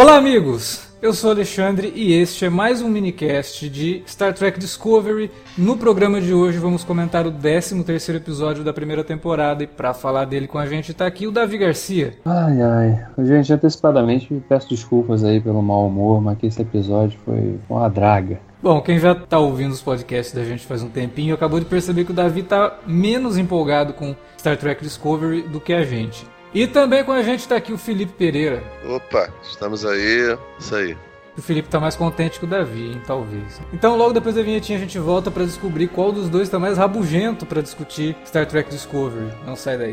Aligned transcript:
Olá, 0.00 0.16
amigos! 0.16 0.86
Eu 1.02 1.12
sou 1.12 1.32
Alexandre 1.32 1.92
e 1.92 2.12
este 2.12 2.44
é 2.44 2.48
mais 2.48 2.80
um 2.80 2.88
minicast 2.88 3.68
de 3.68 4.00
Star 4.06 4.32
Trek 4.32 4.56
Discovery. 4.56 5.28
No 5.58 5.76
programa 5.76 6.20
de 6.20 6.32
hoje 6.32 6.56
vamos 6.56 6.84
comentar 6.84 7.26
o 7.26 7.32
13º 7.32 8.14
episódio 8.14 8.62
da 8.62 8.72
primeira 8.72 9.02
temporada 9.02 9.64
e 9.64 9.66
para 9.66 9.92
falar 9.92 10.24
dele 10.24 10.46
com 10.46 10.56
a 10.56 10.66
gente 10.66 10.92
está 10.92 11.04
aqui 11.04 11.26
o 11.26 11.32
Davi 11.32 11.58
Garcia. 11.58 12.14
Ai, 12.24 12.62
ai. 12.62 13.06
Gente, 13.26 13.52
antecipadamente 13.52 14.40
peço 14.48 14.68
desculpas 14.68 15.24
aí 15.24 15.40
pelo 15.40 15.60
mau 15.60 15.88
humor, 15.88 16.22
mas 16.22 16.38
que 16.38 16.46
esse 16.46 16.62
episódio 16.62 17.18
foi 17.24 17.58
uma 17.68 17.88
draga. 17.88 18.38
Bom, 18.62 18.80
quem 18.80 19.00
já 19.00 19.16
tá 19.16 19.40
ouvindo 19.40 19.72
os 19.72 19.82
podcasts 19.82 20.32
da 20.32 20.44
gente 20.44 20.64
faz 20.64 20.80
um 20.80 20.88
tempinho 20.88 21.34
acabou 21.34 21.58
de 21.58 21.66
perceber 21.66 22.04
que 22.04 22.12
o 22.12 22.14
Davi 22.14 22.44
tá 22.44 22.78
menos 22.86 23.36
empolgado 23.36 23.94
com 23.94 24.14
Star 24.38 24.56
Trek 24.56 24.80
Discovery 24.80 25.42
do 25.42 25.58
que 25.58 25.72
a 25.72 25.82
gente. 25.82 26.24
E 26.54 26.66
também 26.66 27.04
com 27.04 27.12
a 27.12 27.22
gente 27.22 27.40
está 27.40 27.56
aqui 27.56 27.72
o 27.72 27.78
Felipe 27.78 28.12
Pereira. 28.12 28.62
Opa, 28.84 29.28
estamos 29.42 29.84
aí. 29.84 30.36
Isso 30.58 30.74
aí. 30.74 30.96
O 31.36 31.42
Felipe 31.42 31.68
tá 31.68 31.78
mais 31.78 31.94
contente 31.94 32.40
que 32.40 32.44
o 32.44 32.48
Davi, 32.48 32.92
hein, 32.92 33.02
talvez. 33.06 33.60
Então, 33.72 33.96
logo 33.96 34.12
depois 34.12 34.34
da 34.34 34.42
vinhetinha, 34.42 34.76
a 34.76 34.80
gente 34.80 34.98
volta 34.98 35.30
para 35.30 35.44
descobrir 35.44 35.86
qual 35.86 36.10
dos 36.10 36.28
dois 36.28 36.48
tá 36.48 36.58
mais 36.58 36.76
rabugento 36.76 37.46
para 37.46 37.62
discutir 37.62 38.16
Star 38.26 38.44
Trek 38.44 38.68
Discovery. 38.68 39.32
Não 39.46 39.54
sai 39.54 39.78
daí. 39.78 39.92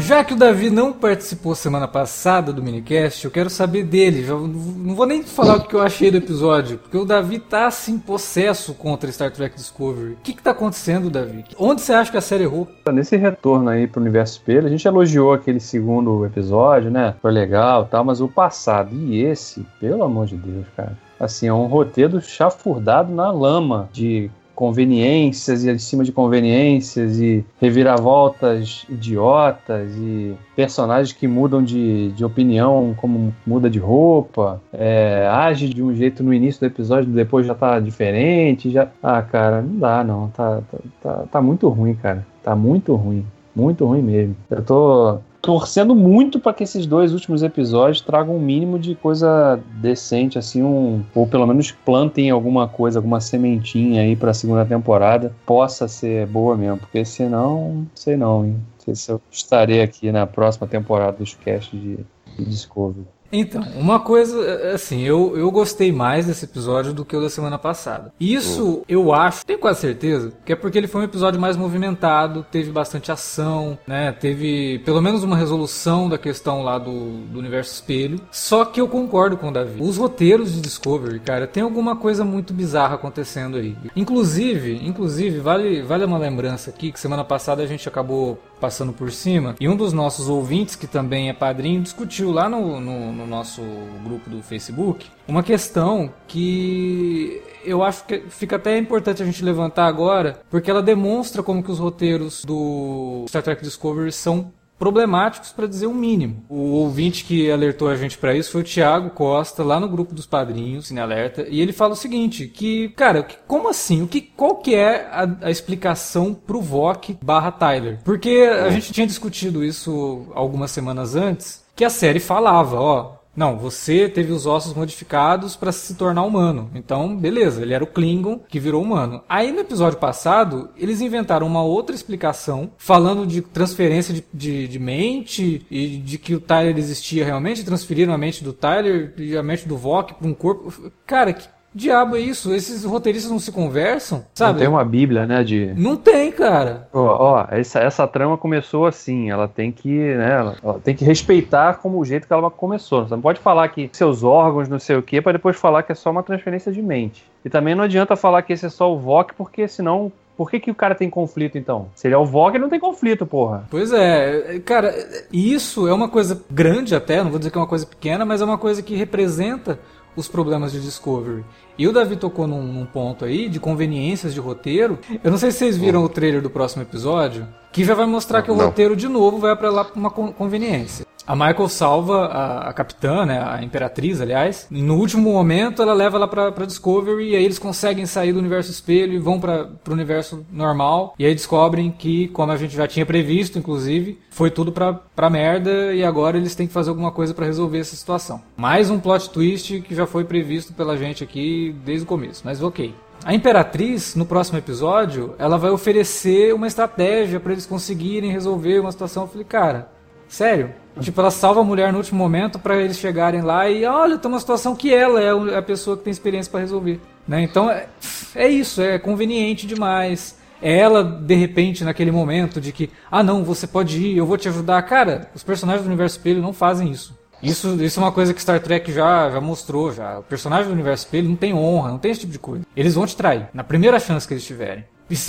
Já 0.00 0.24
que 0.24 0.32
o 0.32 0.36
Davi 0.36 0.70
não 0.70 0.92
participou 0.92 1.54
semana 1.54 1.86
passada 1.86 2.52
do 2.52 2.62
minicast, 2.62 3.24
eu 3.24 3.30
quero 3.30 3.50
saber 3.50 3.84
dele. 3.84 4.24
Já 4.24 4.34
não 4.34 4.94
vou 4.94 5.06
nem 5.06 5.22
falar 5.22 5.56
o 5.56 5.64
que 5.64 5.74
eu 5.74 5.82
achei 5.82 6.10
do 6.10 6.16
episódio, 6.16 6.78
porque 6.78 6.96
o 6.96 7.04
Davi 7.04 7.38
tá 7.38 7.66
assim 7.66 7.98
possesso 7.98 8.72
contra 8.74 9.12
Star 9.12 9.30
Trek 9.30 9.54
Discovery. 9.54 10.12
O 10.12 10.16
que 10.22 10.32
que 10.32 10.42
tá 10.42 10.52
acontecendo, 10.52 11.10
Davi? 11.10 11.44
Onde 11.58 11.82
você 11.82 11.92
acha 11.92 12.10
que 12.10 12.16
a 12.16 12.22
série 12.22 12.44
errou? 12.44 12.66
Nesse 12.92 13.16
retorno 13.16 13.68
aí 13.68 13.86
pro 13.86 14.00
universo 14.00 14.38
espelho, 14.38 14.66
a 14.66 14.70
gente 14.70 14.88
elogiou 14.88 15.34
aquele 15.34 15.60
segundo 15.60 16.24
episódio, 16.24 16.90
né? 16.90 17.14
Foi 17.20 17.30
legal, 17.30 17.84
tal, 17.84 18.02
mas 18.02 18.20
o 18.20 18.28
passado 18.28 18.94
e 18.94 19.22
esse, 19.22 19.66
pelo 19.78 20.02
amor 20.02 20.26
de 20.26 20.36
Deus, 20.36 20.66
cara. 20.74 20.96
Assim, 21.20 21.46
é 21.46 21.52
um 21.52 21.66
roteiro 21.66 22.20
chafurdado 22.22 23.12
na 23.12 23.30
lama 23.30 23.90
de 23.92 24.30
conveniências 24.60 25.64
e 25.64 25.70
acima 25.70 26.04
de 26.04 26.12
conveniências 26.12 27.18
e 27.18 27.42
reviravoltas 27.58 28.84
idiotas 28.90 29.90
e 29.96 30.36
personagens 30.54 31.16
que 31.16 31.26
mudam 31.26 31.64
de, 31.64 32.12
de 32.12 32.22
opinião 32.22 32.94
como 32.94 33.34
muda 33.46 33.70
de 33.70 33.78
roupa, 33.78 34.60
é, 34.70 35.26
age 35.32 35.66
de 35.70 35.82
um 35.82 35.94
jeito 35.94 36.22
no 36.22 36.34
início 36.34 36.60
do 36.60 36.66
episódio, 36.66 37.10
depois 37.10 37.46
já 37.46 37.54
tá 37.54 37.80
diferente, 37.80 38.70
já... 38.70 38.86
Ah, 39.02 39.22
cara, 39.22 39.62
não 39.62 39.78
dá 39.78 40.04
não, 40.04 40.28
tá, 40.28 40.60
tá, 40.70 40.78
tá, 41.02 41.24
tá 41.32 41.40
muito 41.40 41.66
ruim, 41.70 41.94
cara, 41.94 42.26
tá 42.42 42.54
muito 42.54 42.94
ruim. 42.94 43.24
Muito 43.56 43.86
ruim 43.86 44.02
mesmo. 44.02 44.36
Eu 44.50 44.62
tô 44.62 45.18
torcendo 45.40 45.94
muito 45.94 46.38
para 46.38 46.52
que 46.52 46.64
esses 46.64 46.86
dois 46.86 47.12
últimos 47.12 47.42
episódios 47.42 48.00
tragam 48.00 48.36
um 48.36 48.40
mínimo 48.40 48.78
de 48.78 48.94
coisa 48.94 49.60
decente, 49.80 50.38
assim, 50.38 50.62
um, 50.62 51.02
ou 51.14 51.26
pelo 51.26 51.46
menos 51.46 51.70
plantem 51.70 52.30
alguma 52.30 52.68
coisa, 52.68 52.98
alguma 52.98 53.20
sementinha 53.20 54.02
aí 54.02 54.14
para 54.14 54.30
a 54.30 54.34
segunda 54.34 54.64
temporada, 54.64 55.34
possa 55.46 55.88
ser 55.88 56.26
boa 56.26 56.56
mesmo, 56.56 56.78
porque 56.78 57.04
senão, 57.04 57.86
sei 57.94 58.16
não, 58.16 58.44
hein? 58.44 58.52
Não 58.52 58.84
sei 58.84 58.94
se 58.94 59.10
eu 59.10 59.20
estarei 59.30 59.82
aqui 59.82 60.12
na 60.12 60.26
próxima 60.26 60.66
temporada 60.66 61.16
dos 61.16 61.34
casts 61.34 61.78
de, 61.78 61.98
de 62.36 62.44
Discovery. 62.44 63.06
Então, 63.32 63.62
uma 63.76 64.00
coisa, 64.00 64.72
assim, 64.74 65.02
eu, 65.02 65.36
eu 65.36 65.50
gostei 65.50 65.92
mais 65.92 66.26
desse 66.26 66.44
episódio 66.44 66.92
do 66.92 67.04
que 67.04 67.16
o 67.16 67.20
da 67.20 67.30
semana 67.30 67.58
passada. 67.58 68.12
Isso 68.18 68.82
eu 68.88 69.12
acho, 69.12 69.46
tenho 69.46 69.58
quase 69.58 69.80
certeza, 69.80 70.32
que 70.44 70.52
é 70.52 70.56
porque 70.56 70.76
ele 70.76 70.88
foi 70.88 71.02
um 71.02 71.04
episódio 71.04 71.40
mais 71.40 71.56
movimentado, 71.56 72.44
teve 72.50 72.70
bastante 72.70 73.12
ação, 73.12 73.78
né? 73.86 74.12
Teve 74.12 74.80
pelo 74.84 75.00
menos 75.00 75.22
uma 75.22 75.36
resolução 75.36 76.08
da 76.08 76.18
questão 76.18 76.62
lá 76.62 76.78
do, 76.78 77.18
do 77.26 77.38
universo 77.38 77.74
espelho. 77.74 78.20
Só 78.30 78.64
que 78.64 78.80
eu 78.80 78.88
concordo 78.88 79.36
com 79.36 79.48
o 79.48 79.52
Davi. 79.52 79.80
Os 79.80 79.96
roteiros 79.96 80.52
de 80.52 80.60
Discovery, 80.60 81.20
cara, 81.20 81.46
tem 81.46 81.62
alguma 81.62 81.96
coisa 81.96 82.24
muito 82.24 82.52
bizarra 82.52 82.96
acontecendo 82.96 83.56
aí. 83.56 83.76
Inclusive, 83.94 84.80
inclusive, 84.84 85.38
vale, 85.38 85.82
vale 85.82 86.04
uma 86.04 86.18
lembrança 86.18 86.70
aqui 86.70 86.92
que 86.92 87.00
semana 87.00 87.24
passada 87.24 87.62
a 87.62 87.66
gente 87.66 87.88
acabou 87.88 88.38
passando 88.60 88.92
por 88.92 89.10
cima. 89.10 89.56
E 89.58 89.68
um 89.68 89.74
dos 89.74 89.92
nossos 89.92 90.28
ouvintes, 90.28 90.76
que 90.76 90.86
também 90.86 91.28
é 91.28 91.32
padrinho, 91.32 91.82
discutiu 91.82 92.30
lá 92.30 92.48
no, 92.48 92.80
no, 92.80 93.12
no 93.12 93.26
nosso 93.26 93.62
grupo 94.04 94.28
do 94.28 94.42
Facebook 94.42 95.06
uma 95.26 95.42
questão 95.42 96.12
que 96.26 97.40
eu 97.64 97.82
acho 97.82 98.04
que 98.04 98.20
fica 98.28 98.56
até 98.56 98.76
importante 98.76 99.22
a 99.22 99.26
gente 99.26 99.44
levantar 99.44 99.86
agora, 99.86 100.40
porque 100.50 100.70
ela 100.70 100.82
demonstra 100.82 101.42
como 101.42 101.62
que 101.62 101.70
os 101.70 101.78
roteiros 101.78 102.44
do 102.44 103.24
Star 103.28 103.42
Trek 103.42 103.62
Discovery 103.62 104.12
são 104.12 104.52
problemáticos 104.80 105.52
para 105.52 105.66
dizer 105.66 105.86
o 105.86 105.90
um 105.90 105.94
mínimo. 105.94 106.42
O 106.48 106.72
ouvinte 106.72 107.22
que 107.22 107.50
alertou 107.50 107.88
a 107.88 107.96
gente 107.96 108.16
para 108.16 108.34
isso 108.34 108.50
foi 108.50 108.62
o 108.62 108.64
Thiago 108.64 109.10
Costa, 109.10 109.62
lá 109.62 109.78
no 109.78 109.86
grupo 109.86 110.14
dos 110.14 110.24
padrinhos, 110.24 110.88
Cine 110.88 111.00
Alerta, 111.00 111.46
e 111.48 111.60
ele 111.60 111.72
fala 111.72 111.92
o 111.92 111.96
seguinte, 111.96 112.48
que, 112.48 112.88
cara, 112.90 113.26
como 113.46 113.68
assim? 113.68 114.02
O 114.02 114.08
que, 114.08 114.22
qual 114.22 114.56
que 114.56 114.74
é 114.74 115.06
a, 115.12 115.28
a 115.42 115.50
explicação 115.50 116.32
pro 116.32 116.62
VOC 116.62 117.18
barra 117.22 117.52
Tyler? 117.52 117.98
Porque 118.02 118.30
a 118.30 118.70
gente 118.70 118.90
tinha 118.90 119.06
discutido 119.06 119.62
isso 119.62 120.26
algumas 120.34 120.70
semanas 120.70 121.14
antes, 121.14 121.62
que 121.76 121.84
a 121.84 121.90
série 121.90 122.18
falava, 122.18 122.80
ó, 122.80 123.19
não, 123.36 123.56
você 123.56 124.08
teve 124.08 124.32
os 124.32 124.44
ossos 124.44 124.74
modificados 124.74 125.54
para 125.54 125.72
se 125.72 125.94
tornar 125.94 126.22
humano. 126.22 126.70
Então, 126.74 127.16
beleza, 127.16 127.62
ele 127.62 127.72
era 127.72 127.84
o 127.84 127.86
Klingon 127.86 128.40
que 128.48 128.58
virou 128.58 128.82
humano. 128.82 129.22
Aí 129.28 129.52
no 129.52 129.60
episódio 129.60 129.98
passado, 129.98 130.70
eles 130.76 131.00
inventaram 131.00 131.46
uma 131.46 131.62
outra 131.62 131.94
explicação, 131.94 132.72
falando 132.76 133.26
de 133.26 133.40
transferência 133.40 134.12
de, 134.12 134.24
de, 134.32 134.68
de 134.68 134.78
mente 134.78 135.64
e 135.70 135.96
de 135.98 136.18
que 136.18 136.34
o 136.34 136.40
Tyler 136.40 136.76
existia 136.76 137.24
realmente, 137.24 137.64
transferiram 137.64 138.12
a 138.12 138.18
mente 138.18 138.42
do 138.42 138.52
Tyler 138.52 139.14
e 139.16 139.36
a 139.36 139.42
mente 139.42 139.66
do 139.66 139.76
Vok 139.76 140.14
para 140.14 140.28
um 140.28 140.34
corpo. 140.34 140.90
Cara, 141.06 141.32
que 141.32 141.48
diabo 141.74 142.16
é 142.16 142.20
isso? 142.20 142.54
Esses 142.54 142.84
roteiristas 142.84 143.30
não 143.30 143.38
se 143.38 143.52
conversam, 143.52 144.24
sabe? 144.34 144.52
Não 144.52 144.58
tem 144.58 144.68
uma 144.68 144.84
bíblia, 144.84 145.26
né, 145.26 145.42
de... 145.42 145.72
Não 145.76 145.96
tem, 145.96 146.30
cara. 146.32 146.88
Ó, 146.92 147.32
ó 147.32 147.46
essa, 147.50 147.80
essa 147.80 148.06
trama 148.06 148.36
começou 148.36 148.86
assim, 148.86 149.30
ela 149.30 149.46
tem 149.48 149.70
que, 149.70 149.88
né, 149.88 150.32
ela, 150.32 150.56
ela 150.62 150.80
tem 150.80 150.94
que 150.94 151.04
respeitar 151.04 151.74
como 151.74 151.98
o 151.98 152.04
jeito 152.04 152.26
que 152.26 152.32
ela 152.32 152.50
começou. 152.50 153.06
Você 153.06 153.14
não 153.14 153.22
pode 153.22 153.40
falar 153.40 153.68
que 153.68 153.88
seus 153.92 154.22
órgãos, 154.22 154.68
não 154.68 154.78
sei 154.78 154.96
o 154.96 155.02
quê, 155.02 155.20
para 155.20 155.32
depois 155.32 155.56
falar 155.56 155.82
que 155.82 155.92
é 155.92 155.94
só 155.94 156.10
uma 156.10 156.22
transferência 156.22 156.72
de 156.72 156.82
mente. 156.82 157.24
E 157.44 157.50
também 157.50 157.74
não 157.74 157.84
adianta 157.84 158.16
falar 158.16 158.42
que 158.42 158.52
esse 158.52 158.66
é 158.66 158.70
só 158.70 158.92
o 158.92 158.98
VOC, 158.98 159.34
porque 159.34 159.66
senão 159.66 160.12
por 160.40 160.50
que, 160.50 160.58
que 160.58 160.70
o 160.70 160.74
cara 160.74 160.94
tem 160.94 161.10
conflito, 161.10 161.58
então? 161.58 161.88
Se 161.94 162.08
ele 162.08 162.14
é 162.14 162.18
o 162.18 162.24
VOG, 162.24 162.56
ele 162.56 162.62
não 162.62 162.70
tem 162.70 162.80
conflito, 162.80 163.26
porra. 163.26 163.64
Pois 163.70 163.92
é, 163.92 164.58
cara, 164.64 164.90
isso 165.30 165.86
é 165.86 165.92
uma 165.92 166.08
coisa 166.08 166.42
grande 166.50 166.94
até, 166.94 167.22
não 167.22 167.28
vou 167.28 167.38
dizer 167.38 167.50
que 167.50 167.58
é 167.58 167.60
uma 167.60 167.66
coisa 167.66 167.84
pequena, 167.84 168.24
mas 168.24 168.40
é 168.40 168.44
uma 168.46 168.56
coisa 168.56 168.82
que 168.82 168.96
representa 168.96 169.78
os 170.16 170.28
problemas 170.28 170.72
de 170.72 170.80
Discovery. 170.80 171.44
E 171.78 171.88
o 171.88 171.92
Davi 171.92 172.16
tocou 172.16 172.46
num, 172.46 172.62
num, 172.62 172.86
ponto 172.86 173.24
aí 173.24 173.48
de 173.48 173.58
conveniências 173.58 174.34
de 174.34 174.40
roteiro. 174.40 174.98
Eu 175.22 175.30
não 175.30 175.38
sei 175.38 175.50
se 175.50 175.58
vocês 175.58 175.76
viram 175.76 176.04
o 176.04 176.08
trailer 176.08 176.42
do 176.42 176.50
próximo 176.50 176.82
episódio, 176.82 177.46
que 177.72 177.84
já 177.84 177.94
vai 177.94 178.06
mostrar 178.06 178.42
que 178.42 178.50
o 178.50 178.56
não. 178.56 178.66
roteiro 178.66 178.94
de 178.94 179.08
novo 179.08 179.38
vai 179.38 179.56
para 179.56 179.70
lá 179.70 179.84
pra 179.84 179.98
uma 179.98 180.10
conveniência. 180.10 181.06
A 181.26 181.34
Michael 181.34 181.68
salva 181.68 182.26
a, 182.26 182.68
a 182.68 182.72
capitã, 182.72 183.24
né, 183.24 183.42
a 183.44 183.62
imperatriz, 183.62 184.20
aliás. 184.20 184.66
E 184.70 184.82
no 184.82 184.96
último 184.96 185.32
momento, 185.32 185.82
ela 185.82 185.92
leva 185.92 186.16
ela 186.16 186.28
pra, 186.28 186.50
pra 186.50 186.66
Discovery 186.66 187.30
e 187.30 187.36
aí 187.36 187.44
eles 187.44 187.58
conseguem 187.58 188.06
sair 188.06 188.32
do 188.32 188.38
universo 188.38 188.70
espelho 188.70 189.12
e 189.12 189.18
vão 189.18 189.38
para 189.38 189.64
pro 189.84 189.92
universo 189.92 190.44
normal. 190.50 191.14
E 191.18 191.24
aí 191.24 191.34
descobrem 191.34 191.90
que, 191.90 192.28
como 192.28 192.52
a 192.52 192.56
gente 192.56 192.74
já 192.74 192.86
tinha 192.86 193.06
previsto, 193.06 193.58
inclusive, 193.58 194.18
foi 194.30 194.50
tudo 194.50 194.72
pra, 194.72 194.92
pra 194.92 195.30
merda 195.30 195.94
e 195.94 196.04
agora 196.04 196.36
eles 196.36 196.54
têm 196.54 196.66
que 196.66 196.72
fazer 196.72 196.90
alguma 196.90 197.12
coisa 197.12 197.34
para 197.34 197.46
resolver 197.46 197.78
essa 197.78 197.96
situação. 197.96 198.42
Mais 198.56 198.90
um 198.90 198.98
plot 198.98 199.30
twist 199.30 199.80
que 199.82 199.94
já 199.94 200.06
foi 200.06 200.24
previsto 200.24 200.72
pela 200.72 200.96
gente 200.96 201.22
aqui 201.22 201.74
desde 201.84 202.04
o 202.04 202.08
começo, 202.08 202.42
mas 202.44 202.62
ok. 202.62 202.94
A 203.22 203.34
Imperatriz, 203.34 204.14
no 204.14 204.24
próximo 204.24 204.56
episódio, 204.56 205.34
ela 205.38 205.58
vai 205.58 205.70
oferecer 205.70 206.54
uma 206.54 206.66
estratégia 206.66 207.38
para 207.38 207.52
eles 207.52 207.66
conseguirem 207.66 208.30
resolver 208.32 208.80
uma 208.80 208.90
situação. 208.90 209.24
Eu 209.24 209.28
falei, 209.28 209.44
cara, 209.44 209.90
sério? 210.30 210.72
Tipo, 211.00 211.20
ela 211.20 211.30
salva 211.30 211.60
a 211.60 211.64
mulher 211.64 211.92
no 211.92 211.98
último 211.98 212.18
momento 212.18 212.58
para 212.58 212.76
eles 212.76 212.98
chegarem 212.98 213.42
lá 213.42 213.68
e, 213.68 213.84
olha, 213.84 214.18
tem 214.18 214.30
uma 214.30 214.40
situação 214.40 214.74
que 214.74 214.92
ela 214.92 215.20
é 215.20 215.56
a 215.56 215.62
pessoa 215.62 215.96
que 215.96 216.04
tem 216.04 216.10
experiência 216.10 216.50
para 216.50 216.60
resolver. 216.60 217.00
Né? 217.26 217.42
Então, 217.42 217.70
é, 217.70 217.86
é 218.34 218.48
isso, 218.48 218.80
é 218.82 218.98
conveniente 218.98 219.66
demais. 219.66 220.38
É 220.60 220.76
ela, 220.76 221.02
de 221.02 221.34
repente, 221.34 221.84
naquele 221.84 222.10
momento 222.10 222.60
de 222.60 222.72
que, 222.72 222.90
ah, 223.10 223.22
não, 223.22 223.44
você 223.44 223.66
pode 223.66 223.98
ir, 223.98 224.16
eu 224.16 224.26
vou 224.26 224.36
te 224.36 224.48
ajudar. 224.48 224.82
Cara, 224.82 225.30
os 225.34 225.42
personagens 225.42 225.84
do 225.84 225.88
Universo 225.88 226.18
Espelho 226.18 226.42
não 226.42 226.52
fazem 226.52 226.90
isso. 226.90 227.18
Isso, 227.42 227.82
isso 227.82 227.98
é 227.98 228.02
uma 228.02 228.12
coisa 228.12 228.34
que 228.34 228.42
Star 228.42 228.60
Trek 228.60 228.92
já, 228.92 229.30
já 229.30 229.40
mostrou. 229.40 229.92
já. 229.92 230.18
O 230.18 230.22
personagem 230.22 230.66
do 230.66 230.72
universo 230.72 231.06
espelho 231.06 231.28
não 231.28 231.36
tem 231.36 231.54
honra, 231.54 231.90
não 231.90 231.98
tem 231.98 232.10
esse 232.10 232.20
tipo 232.20 232.32
de 232.32 232.38
coisa. 232.38 232.64
Eles 232.76 232.94
vão 232.94 233.06
te 233.06 233.16
trair, 233.16 233.48
na 233.54 233.64
primeira 233.64 233.98
chance 233.98 234.28
que 234.28 234.34
eles 234.34 234.44
tiverem. 234.44 234.84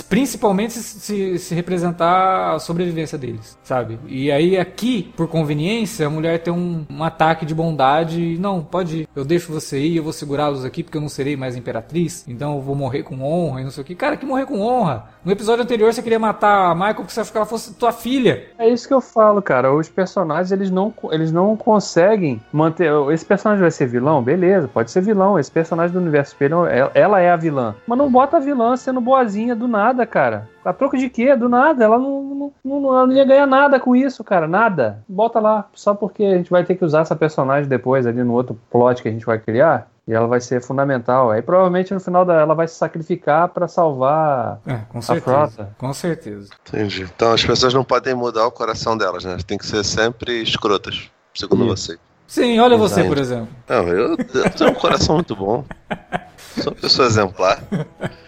Principalmente 0.08 0.74
se, 0.74 1.38
se, 1.38 1.54
representar 1.54 2.54
a 2.54 2.58
sobrevivência 2.58 3.18
deles, 3.18 3.58
sabe? 3.64 3.98
E 4.06 4.30
aí 4.30 4.56
aqui, 4.56 5.12
por 5.16 5.26
conveniência, 5.26 6.06
a 6.06 6.10
mulher 6.10 6.40
tem 6.40 6.52
um, 6.52 6.86
um 6.88 7.02
ataque 7.02 7.44
de 7.44 7.54
bondade. 7.54 8.38
Não, 8.38 8.62
pode 8.62 9.00
ir. 9.00 9.08
Eu 9.14 9.24
deixo 9.24 9.52
você 9.52 9.80
ir, 9.80 9.96
eu 9.96 10.04
vou 10.04 10.12
segurá-los 10.12 10.64
aqui 10.64 10.82
porque 10.82 10.96
eu 10.96 11.00
não 11.00 11.08
serei 11.08 11.36
mais 11.36 11.56
imperatriz. 11.56 12.24
Então 12.28 12.54
eu 12.54 12.60
vou 12.60 12.76
morrer 12.76 13.02
com 13.02 13.22
honra 13.22 13.60
e 13.60 13.64
não 13.64 13.70
sei 13.70 13.82
o 13.82 13.84
que. 13.84 13.94
Cara, 13.94 14.16
que 14.16 14.24
morrer 14.24 14.46
com 14.46 14.60
honra? 14.60 15.08
No 15.24 15.30
episódio 15.30 15.62
anterior 15.62 15.92
você 15.92 16.02
queria 16.02 16.18
matar 16.18 16.72
a 16.72 16.74
Michael 16.74 16.96
porque 16.96 17.12
você 17.12 17.20
achou 17.20 17.30
que 17.30 17.38
ela 17.38 17.46
fosse 17.46 17.74
tua 17.74 17.92
filha. 17.92 18.48
É 18.58 18.68
isso 18.68 18.88
que 18.88 18.94
eu 18.94 19.00
falo, 19.00 19.40
cara. 19.40 19.72
Os 19.72 19.88
personagens, 19.88 20.50
eles 20.50 20.68
não, 20.68 20.92
eles 21.12 21.30
não 21.30 21.56
conseguem 21.56 22.42
manter... 22.52 22.90
Esse 23.12 23.24
personagem 23.24 23.62
vai 23.62 23.70
ser 23.70 23.86
vilão? 23.86 24.20
Beleza, 24.20 24.66
pode 24.66 24.90
ser 24.90 25.00
vilão. 25.00 25.38
Esse 25.38 25.48
personagem 25.50 25.92
do 25.92 26.00
universo 26.00 26.32
espelho, 26.32 26.66
ela 26.92 27.20
é 27.20 27.30
a 27.30 27.36
vilã. 27.36 27.72
Mas 27.86 27.98
não 27.98 28.10
bota 28.10 28.38
a 28.38 28.40
vilã 28.40 28.76
sendo 28.76 29.00
boazinha 29.00 29.54
do 29.54 29.68
nada, 29.68 30.04
cara. 30.04 30.48
A 30.64 30.72
troco 30.72 30.96
de 30.96 31.08
quê? 31.08 31.36
Do 31.36 31.48
nada. 31.48 31.84
Ela 31.84 31.98
não, 32.00 32.52
não, 32.64 32.80
não, 32.80 32.96
ela 32.96 33.06
não 33.06 33.14
ia 33.14 33.24
ganhar 33.24 33.46
nada 33.46 33.78
com 33.78 33.94
isso, 33.94 34.24
cara. 34.24 34.48
Nada. 34.48 35.04
Bota 35.08 35.38
lá. 35.38 35.68
Só 35.72 35.94
porque 35.94 36.24
a 36.24 36.36
gente 36.36 36.50
vai 36.50 36.64
ter 36.64 36.74
que 36.74 36.84
usar 36.84 37.02
essa 37.02 37.14
personagem 37.14 37.68
depois 37.68 38.08
ali 38.08 38.24
no 38.24 38.32
outro 38.32 38.58
plot 38.72 39.00
que 39.00 39.08
a 39.08 39.12
gente 39.12 39.26
vai 39.26 39.38
criar. 39.38 39.88
E 40.06 40.12
ela 40.12 40.26
vai 40.26 40.40
ser 40.40 40.60
fundamental. 40.60 41.30
Aí 41.30 41.40
provavelmente 41.40 41.94
no 41.94 42.00
final 42.00 42.24
da, 42.24 42.40
ela 42.40 42.54
vai 42.54 42.66
se 42.66 42.74
sacrificar 42.74 43.48
para 43.48 43.68
salvar 43.68 44.60
é, 44.66 44.78
com 44.88 45.00
certeza, 45.00 45.36
a 45.36 45.48
frota. 45.48 45.76
Com 45.78 45.92
certeza. 45.92 46.50
Entendi. 46.68 47.02
Então 47.02 47.32
as 47.32 47.44
pessoas 47.44 47.72
não 47.72 47.84
podem 47.84 48.14
mudar 48.14 48.46
o 48.46 48.50
coração 48.50 48.96
delas, 48.96 49.24
né? 49.24 49.36
Tem 49.46 49.56
que 49.56 49.66
ser 49.66 49.84
sempre 49.84 50.42
escrotas, 50.42 51.10
segundo 51.34 51.66
você. 51.66 51.98
Sim, 52.26 52.58
olha 52.60 52.74
Exato. 52.74 52.88
você, 52.88 53.04
por 53.04 53.18
exemplo. 53.18 53.48
Não, 53.68 53.88
eu, 53.88 54.16
eu 54.16 54.50
tenho 54.50 54.70
um 54.70 54.74
coração 54.74 55.16
muito 55.16 55.36
bom. 55.36 55.64
Sou 56.60 56.72
uma 56.72 56.80
pessoa 56.80 57.06
exemplar. 57.06 57.62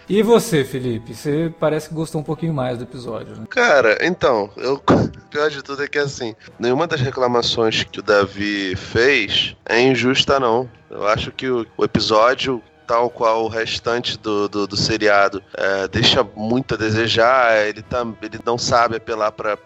E 0.08 0.22
você, 0.22 0.64
Felipe? 0.64 1.14
Você 1.14 1.52
parece 1.58 1.88
que 1.88 1.94
gostou 1.94 2.20
um 2.20 2.24
pouquinho 2.24 2.52
mais 2.52 2.78
do 2.78 2.84
episódio, 2.84 3.34
né? 3.36 3.44
Cara, 3.48 3.98
então, 4.02 4.50
eu, 4.56 4.78
pior 5.30 5.50
de 5.50 5.62
tudo 5.62 5.82
é 5.82 5.88
que 5.88 5.98
assim, 5.98 6.34
nenhuma 6.58 6.86
das 6.86 7.00
reclamações 7.00 7.84
que 7.84 8.00
o 8.00 8.02
Davi 8.02 8.76
fez 8.76 9.56
é 9.64 9.80
injusta, 9.80 10.38
não. 10.38 10.68
Eu 10.90 11.06
acho 11.08 11.32
que 11.32 11.48
o, 11.48 11.66
o 11.76 11.84
episódio 11.84 12.62
tal 12.86 13.10
qual 13.10 13.44
o 13.44 13.48
restante 13.48 14.18
do, 14.18 14.48
do, 14.48 14.66
do 14.66 14.76
seriado, 14.76 15.42
é, 15.54 15.88
deixa 15.88 16.26
muito 16.36 16.74
a 16.74 16.78
desejar. 16.78 17.66
Ele, 17.66 17.82
tá, 17.82 18.06
ele 18.22 18.38
não 18.44 18.56
sabe 18.56 18.96
apelar 18.96 19.32
para 19.32 19.58